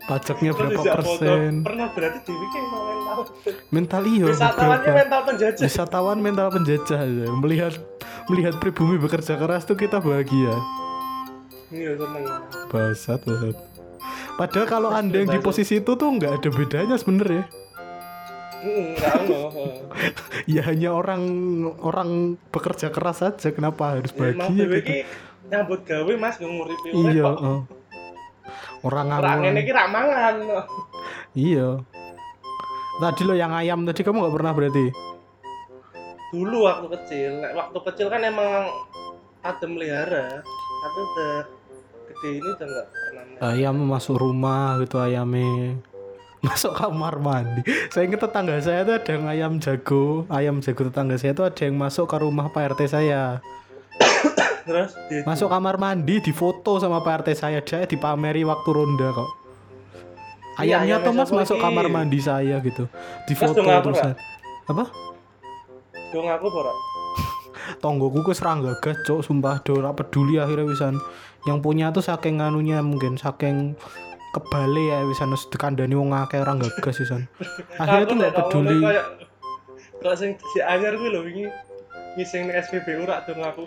pajaknya 0.04 0.52
berapa 0.52 0.78
foto. 0.80 0.96
persen 0.96 1.62
Pernah 1.62 1.88
berarti 1.92 2.20
dewe 2.24 2.40
iki 2.40 2.58
emang 2.58 2.84
mental. 2.88 3.20
mental 3.70 4.04
iya 4.06 4.26
Wisatawannya 4.28 4.92
mental 4.96 5.22
penjajah. 5.24 5.62
wisatawan 5.62 6.18
mental 6.20 6.48
penjajah 6.50 7.00
aja 7.00 7.26
melihat 7.36 7.74
melihat 8.26 8.54
pribumi 8.56 8.96
bekerja 8.96 9.36
keras 9.36 9.64
tuh 9.64 9.76
kita 9.76 10.00
bahagia 10.00 10.54
Iya 11.68 11.98
seneng. 11.98 12.24
Basat, 12.70 13.20
basat. 13.20 13.58
Padahal 14.36 14.68
kalau 14.68 14.90
anda 14.92 15.18
yang 15.18 15.30
di 15.30 15.40
posisi 15.40 15.80
itu 15.80 15.96
tuh 15.96 16.10
nggak 16.12 16.42
ada 16.42 16.50
bedanya 16.50 16.96
sebenarnya. 16.96 17.44
Ya 20.46 20.66
hanya 20.66 20.90
orang 20.92 21.22
orang 21.80 22.10
bekerja 22.50 22.90
keras 22.90 23.22
saja. 23.22 23.50
Kenapa 23.50 23.98
harus 23.98 24.10
Ya, 24.12 24.34
bahagia 24.34 24.66
gitu? 24.66 24.92
nyambut 25.46 25.86
gawe 25.86 26.14
Mas 26.18 26.42
urip 26.42 26.80
Iya. 26.90 27.26
Orang 28.82 29.06
ngawur. 29.10 29.54
iki 29.54 29.70
ra 29.70 29.86
mangan. 29.86 30.36
Iya. 31.34 31.82
Tadi 32.96 33.22
lo 33.22 33.34
yang 33.34 33.54
ayam 33.54 33.86
tadi 33.86 34.02
kamu 34.02 34.18
nggak 34.22 34.34
pernah 34.34 34.52
berarti? 34.54 34.86
Dulu 36.32 36.58
waktu 36.64 36.88
kecil, 36.90 37.32
waktu 37.54 37.78
kecil 37.86 38.08
kan 38.10 38.22
emang 38.24 38.66
ada 39.42 39.66
melihara. 39.66 40.42
Tapi 40.82 41.00
udah 41.00 41.34
gede 42.08 42.30
ini 42.34 42.50
udah 42.52 42.66
melihara. 42.66 43.05
Ayam 43.44 43.76
masuk 43.88 44.20
rumah 44.20 44.80
gitu 44.84 45.00
ayamnya. 45.00 45.80
Masuk 46.46 46.78
kamar 46.78 47.18
mandi. 47.18 47.66
Saya 47.90 48.06
ingat 48.06 48.22
tetangga 48.22 48.62
saya 48.62 48.86
tuh 48.86 49.02
ada 49.02 49.12
yang 49.18 49.26
ayam 49.26 49.54
jago. 49.58 50.30
Ayam 50.30 50.62
jago 50.62 50.94
tetangga 50.94 51.18
saya 51.18 51.34
tuh 51.34 51.50
ada 51.50 51.58
yang 51.58 51.74
masuk 51.74 52.06
ke 52.06 52.22
rumah 52.22 52.54
Pak 52.54 52.78
RT 52.78 52.86
saya. 52.86 53.42
Terus 54.70 54.94
Masuk 55.26 55.50
kamar 55.50 55.82
mandi 55.82 56.22
difoto 56.22 56.78
sama 56.78 57.02
Pak 57.02 57.26
RT 57.26 57.30
saya 57.34 57.66
dia 57.66 57.90
dipameri 57.90 58.46
waktu 58.46 58.70
ronda 58.70 59.10
kok. 59.10 59.30
Iya, 60.62 60.86
Ayamnya 60.86 61.02
ayamnya 61.02 61.06
tuh 61.10 61.14
mas 61.18 61.32
masuk 61.34 61.58
kamar 61.58 61.90
mandi 61.90 62.22
saya 62.22 62.62
gitu. 62.62 62.86
Difoto 63.26 63.66
terusan. 63.66 64.14
Apa? 64.70 64.86
dong 66.16 66.32
aku. 66.32 66.48
Tonggoku 67.84 68.22
ke 68.24 68.34
serang 68.38 68.64
gagas 68.64 69.04
cok 69.04 69.20
sumpah 69.26 69.60
do 69.66 69.84
ora 69.84 69.92
peduli 69.92 70.40
akhirnya 70.40 70.70
wisan. 70.70 70.96
Yang 71.46 71.58
punya 71.62 71.94
tuh 71.94 72.02
saking 72.02 72.42
anunya 72.42 72.82
mungkin 72.82 73.16
saking 73.16 73.78
kebale 74.36 74.84
ya 74.92 75.00
wis 75.08 75.22
dikandani 75.48 75.96
wong 75.96 76.12
akeh 76.12 76.44
orang 76.44 76.60
gagas 76.60 77.00
wisan 77.00 77.24
akhirnya 77.82 78.06
tuh 78.06 78.16
ngomongnya 78.20 78.34
peduli 78.36 78.80
Kalau 80.04 80.16
sing 80.20 80.36
si 80.52 80.60
anyar 80.60 81.00
gue 81.00 81.08
lho 81.08 81.24
wingi 81.24 81.48
ngising 82.20 82.52
SPBU 82.52 83.08
rak 83.08 83.26
dong 83.26 83.42
aku. 83.42 83.64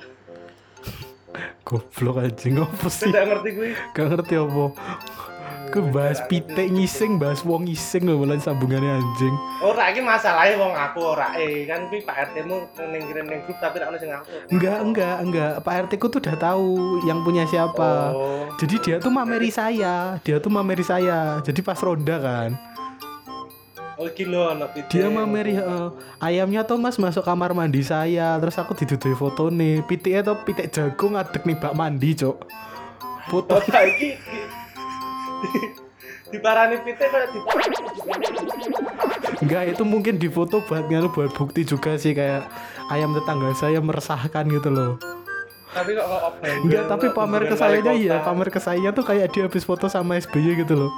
goblok 1.64 2.24
anjing 2.24 2.56
apa 2.60 2.88
sih 2.88 3.08
Tidak 3.08 3.24
ngerti 3.28 3.48
gue. 3.52 3.68
gak 3.92 4.06
ngerti 4.12 4.34
apa 4.36 4.64
Ku 5.68 5.84
bahas 5.92 6.24
pitik 6.24 6.72
ngising, 6.72 7.20
bahas 7.20 7.44
wong 7.44 7.68
ngising 7.68 8.08
lho 8.08 8.16
bulan 8.16 8.40
sambungannya 8.40 8.88
anjing. 8.94 9.34
Ora 9.60 9.92
iki 9.92 10.00
masalahe 10.00 10.56
wong 10.56 10.72
aku 10.72 11.12
ora 11.12 11.36
eh 11.36 11.68
kan 11.68 11.86
kuwi 11.86 12.00
Pak 12.00 12.32
RT 12.32 12.48
mu 12.48 12.64
ning 12.88 13.04
kirim 13.04 13.28
ning 13.28 13.44
grup 13.44 13.60
tapi 13.60 13.76
ora 13.76 13.92
ono 13.92 14.00
sing 14.00 14.08
aku. 14.08 14.32
Enggak, 14.48 14.78
enggak, 14.80 15.16
enggak. 15.20 15.52
Pak 15.60 15.74
RT 15.84 15.92
ku 15.96 16.08
tuh 16.08 16.24
udah 16.24 16.36
tahu 16.36 16.68
yang 17.04 17.20
punya 17.20 17.44
siapa. 17.44 18.10
Oh. 18.10 18.48
Jadi 18.56 18.80
dia 18.80 18.96
tuh 18.96 19.12
mameri 19.12 19.52
saya, 19.52 20.16
dia 20.18 20.40
tuh 20.40 20.48
mameri 20.48 20.80
saya. 20.80 21.44
Jadi 21.44 21.60
pas 21.60 21.76
ronda 21.76 22.16
kan, 22.16 22.56
Oh 23.98 24.06
iki 24.06 24.24
lho 24.24 24.48
ono 24.48 24.70
pitik. 24.70 24.88
dia 24.88 25.10
mameri 25.10 25.52
eh, 25.52 25.88
ayamnya 26.18 26.62
Thomas 26.62 26.96
masuk 26.96 27.22
kamar 27.22 27.52
mandi 27.52 27.82
saya. 27.82 28.40
Terus 28.40 28.56
aku 28.56 28.72
didudui 28.72 29.12
foto 29.12 29.52
nih, 29.52 29.84
pitiknya 29.84 30.24
tuh 30.24 30.38
pitik 30.42 30.72
jagung 30.72 31.12
ngadek 31.12 31.44
nih 31.44 31.60
bak 31.60 31.76
mandi 31.76 32.16
cok. 32.16 32.36
Foto 33.28 33.52
Oh, 33.52 33.60
iki 33.60 34.16
di- 34.16 34.16
diparani 36.28 36.76
pitik 36.84 37.08
kayak 37.08 37.28
di 37.32 37.38
enggak 39.40 39.62
itu 39.72 39.82
mungkin 39.84 40.14
di 40.20 40.28
foto 40.28 40.60
buat 40.60 40.84
nganu 40.88 41.08
buat 41.12 41.32
bukti 41.32 41.64
juga 41.64 41.96
sih 41.96 42.12
kayak 42.12 42.44
ayam 42.92 43.16
tetangga 43.16 43.54
saya 43.56 43.80
meresahkan 43.80 44.44
gitu 44.48 44.68
loh. 44.68 44.92
tapi 45.68 45.92
kok 45.92 46.06
kok 46.08 46.32
Enggak, 46.64 46.84
tapi 46.88 47.06
kok 47.12 47.16
pamer 47.16 47.42
ke 47.44 47.54
saya 47.54 47.76
wali 47.84 48.08
iya, 48.08 48.24
pamer 48.24 48.48
ke 48.48 48.60
saya 48.60 48.88
tuh 48.92 49.04
kayak 49.04 49.28
dia 49.36 49.44
habis 49.44 49.68
foto 49.68 49.84
sama 49.86 50.16
SBY 50.16 50.64
gitu 50.64 50.74
loh. 50.74 50.90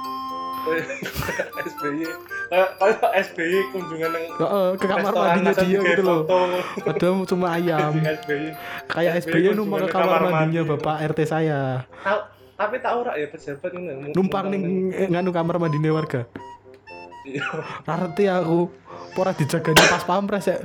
SBY 1.67 2.07
kayak 2.51 2.69
kayak 2.79 3.13
SBY 3.31 3.59
kunjungan 3.75 4.09
yang 4.15 4.25
Heeh, 4.39 4.67
ke 4.79 4.85
kamar 4.87 5.11
mandinya 5.11 5.53
dia 5.59 5.79
gitu 5.83 6.03
loh. 6.07 6.21
Padahal 6.87 7.23
cuma 7.27 7.47
ayam. 7.59 7.91
Kayak 8.87 9.27
SBY 9.27 9.59
numpang 9.59 9.87
ke 9.87 9.91
kamar 9.91 10.21
mandinya 10.31 10.63
mandi. 10.63 10.71
Bapak 10.71 10.95
RT 11.11 11.19
saya. 11.27 11.83
Tapi 12.61 12.77
tahu 12.77 12.97
ora 13.01 13.17
ya 13.17 13.25
pejabat 13.25 13.71
ini 13.73 14.13
Numpang 14.13 14.45
ning 14.53 14.93
eh, 14.93 15.09
nganu 15.09 15.33
kamar 15.33 15.57
mandinya 15.57 15.89
warga. 15.97 16.29
Iya. 17.25 17.41
Ngerti 17.89 18.25
aku. 18.29 18.69
Pora 19.17 19.33
dijagani 19.33 19.81
pas 19.89 20.03
pampres 20.05 20.45
ya. 20.45 20.57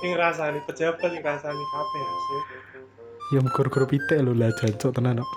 yang 0.00 0.14
rasani 0.16 0.58
pejabat 0.64 1.10
yang 1.12 1.24
rasani 1.24 1.64
kabeh 1.72 2.02
sih 2.02 2.42
Ya 3.30 3.38
mgur-gur 3.38 3.86
pitik 3.86 4.18
lho 4.26 4.34
lah 4.34 4.50
jancuk 4.58 4.90
tenan 4.90 5.22
kok. 5.22 5.30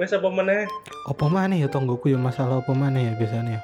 wes 0.00 0.14
apa 0.16 0.28
meneh 0.32 0.64
Apa 1.04 1.28
maneh 1.28 1.60
ya 1.60 1.68
tonggoku 1.68 2.08
ya 2.08 2.16
masalah 2.16 2.60
apa 2.64 2.72
maneh 2.72 3.08
ya 3.08 3.12
biasanya. 3.16 3.60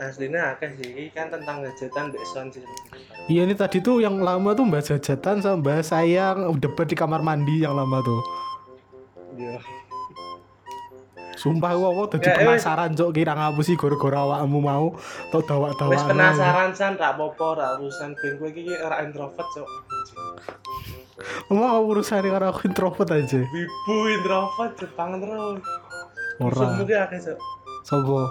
Aslinya 0.00 0.52
akeh 0.52 0.70
sih 0.74 0.88
ini 0.88 1.04
kan 1.08 1.28
tentang 1.28 1.60
hajatan 1.60 2.08
mbek 2.08 2.24
son 2.24 2.46
sih 2.48 2.62
Iya 3.26 3.44
ini 3.44 3.52
tadi 3.52 3.78
tuh 3.78 3.98
yang 3.98 4.18
lama 4.18 4.52
tuh 4.52 4.64
Mbak 4.64 4.82
Jajatan 4.88 5.38
sama 5.38 5.60
Mbak 5.60 5.84
Sayang 5.84 6.38
debat 6.56 6.84
di 6.84 6.94
kamar 6.94 7.20
mandi 7.20 7.60
yang 7.60 7.74
lama 7.74 8.00
tuh. 8.00 8.22
iya 9.34 9.60
Sumpah 11.34 11.70
gua 11.72 11.92
kok 12.02 12.16
tadi 12.16 12.24
Ya, 12.24 12.34
eh, 12.34 12.38
penasaran 12.48 12.90
cok 12.92 13.10
kira 13.12 13.30
ngapu 13.30 13.60
sih 13.60 13.76
gara-gara 13.76 14.18
awakmu 14.18 14.58
mau 14.58 14.96
tau 15.28 15.38
dawak-dawak. 15.40 15.92
wes 15.92 16.02
penasaran 16.02 16.70
san 16.72 16.96
rak 16.96 17.14
popo 17.14 17.52
rak 17.52 17.78
urusan 17.78 18.10
ben 18.16 18.32
gue 18.34 18.48
iki 18.50 18.74
ora 18.74 19.02
introvert 19.02 19.46
cok 19.46 19.68
Mau 21.48 21.82
urusan 21.84 22.22
karena 22.24 22.48
aku 22.48 22.64
introvert 22.64 23.10
aja. 23.12 23.38
wibu 23.44 23.94
introvert 24.08 24.72
Jepang 24.74 25.18
terus 25.18 25.60
Ora. 26.38 26.64
Sopo? 27.82 28.30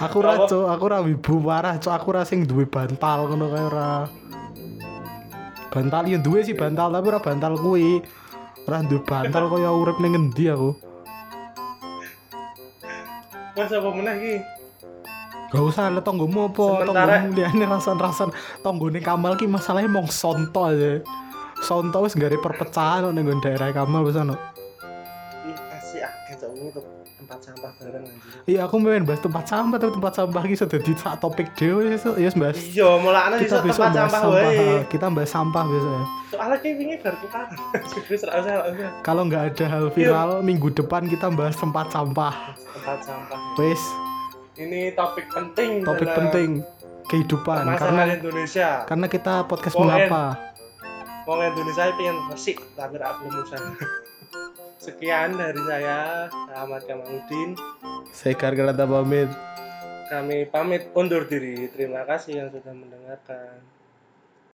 Aku 0.00 0.16
ra 0.24 0.32
aku 0.46 0.84
ra 0.88 0.98
wibu 1.04 1.42
parah 1.44 1.76
cok, 1.78 1.94
aku 1.94 2.08
ra 2.14 2.22
sing 2.24 2.48
duwe 2.48 2.64
bantal 2.64 3.28
ngono 3.28 3.46
kae 3.50 3.64
ora. 3.68 3.90
Bantal 5.70 6.06
yo 6.06 6.18
duwe 6.22 6.46
sih 6.46 6.54
bantal 6.54 6.94
tapi 6.94 7.06
ora 7.10 7.20
bantal 7.20 7.58
kuwi. 7.58 8.02
Ora 8.66 8.80
duwe 8.86 9.02
bantal 9.02 9.50
kaya 9.50 9.70
urip 9.74 9.98
ning 9.98 10.14
ngendi 10.14 10.46
aku. 10.50 10.70
wes 13.54 13.70
apa 13.70 13.86
meneh 13.94 14.16
ki 14.18 14.34
Gak 15.54 15.62
usah 15.62 15.86
lah 15.86 16.02
tonggomu 16.02 16.50
apa, 16.50 16.82
tonggomu 16.82 17.30
liane 17.38 17.62
rasan-rasan 17.62 18.34
tonggone 18.66 18.98
Kamal 18.98 19.38
ki 19.38 19.46
masalahnya 19.46 19.86
mong 19.86 20.10
sonto 20.10 20.66
aja. 20.66 20.98
Sonto 21.62 22.02
wis 22.02 22.18
ada 22.18 22.34
perpecahan 22.34 23.14
ning 23.14 23.38
daerah 23.38 23.70
Kamal 23.70 24.02
wis 24.02 24.18
ono. 24.18 24.34
Ih, 25.46 25.54
kasih 25.54 26.10
akeh 26.10 26.34
tempat 27.24 27.40
sampah 27.42 27.70
bareng 27.74 28.04
Iya 28.44 28.60
aku 28.62 28.76
main 28.76 29.02
bahas 29.02 29.18
tempat 29.18 29.44
sampah 29.44 29.76
tapi 29.76 29.92
tempat 29.92 30.12
sampah 30.14 30.42
ki 30.42 30.54
sudah 30.54 30.78
di 30.78 30.92
sak 30.92 31.14
topik 31.18 31.48
dhewe 31.54 31.82
ya 31.88 31.98
yes 32.20 32.34
bahas. 32.34 32.60
iya 32.60 32.88
mulane 32.94 33.40
Kita 33.40 33.64
iso 33.64 33.80
tempat 33.80 33.90
bahas 33.90 34.12
sampah 34.12 34.20
sampah. 34.20 34.44
wae 34.52 34.84
Kita 34.86 35.06
bahas 35.08 35.30
sampah 35.30 35.62
biasanya. 35.64 36.04
soalnya 36.26 36.56
kayak 36.58 36.74
wingi 36.76 36.96
bar 36.98 37.14
usah 38.14 38.54
Kalau 39.00 39.22
nggak 39.24 39.42
ada 39.48 39.64
hal 39.66 39.84
viral 39.88 40.30
minggu 40.40 40.68
depan 40.70 41.06
kita 41.06 41.26
bahas 41.30 41.54
tempat 41.54 41.88
sampah. 41.88 42.34
tempat 42.54 42.98
sampah 43.00 43.38
Wes, 43.56 43.80
ini 44.56 44.92
topik 44.92 45.26
penting 45.30 45.80
topik 45.80 46.10
penting 46.10 46.60
kehidupan 47.04 47.64
karena 47.74 48.02
Indonesia 48.12 48.84
karena 48.84 49.06
kita 49.06 49.44
podcast 49.44 49.74
mengapa. 49.74 50.36
Wong 51.24 51.40
Indonesia 51.42 51.88
pengen 51.90 52.16
resik 52.28 52.60
tapi 52.72 52.96
ora 52.96 53.16
belum 53.16 53.44
sekian 54.84 55.40
dari 55.40 55.60
saya 55.64 56.28
Ahmad 56.52 56.84
Kamaludin. 56.84 57.56
Saya 58.12 58.36
Gargara 58.36 58.76
pamit. 58.76 59.32
kami 60.04 60.44
pamit 60.52 60.92
undur 60.92 61.24
diri. 61.24 61.64
Terima 61.72 62.04
kasih 62.04 62.44
yang 62.44 62.48
sudah 62.52 62.76
mendengarkan 62.76 63.64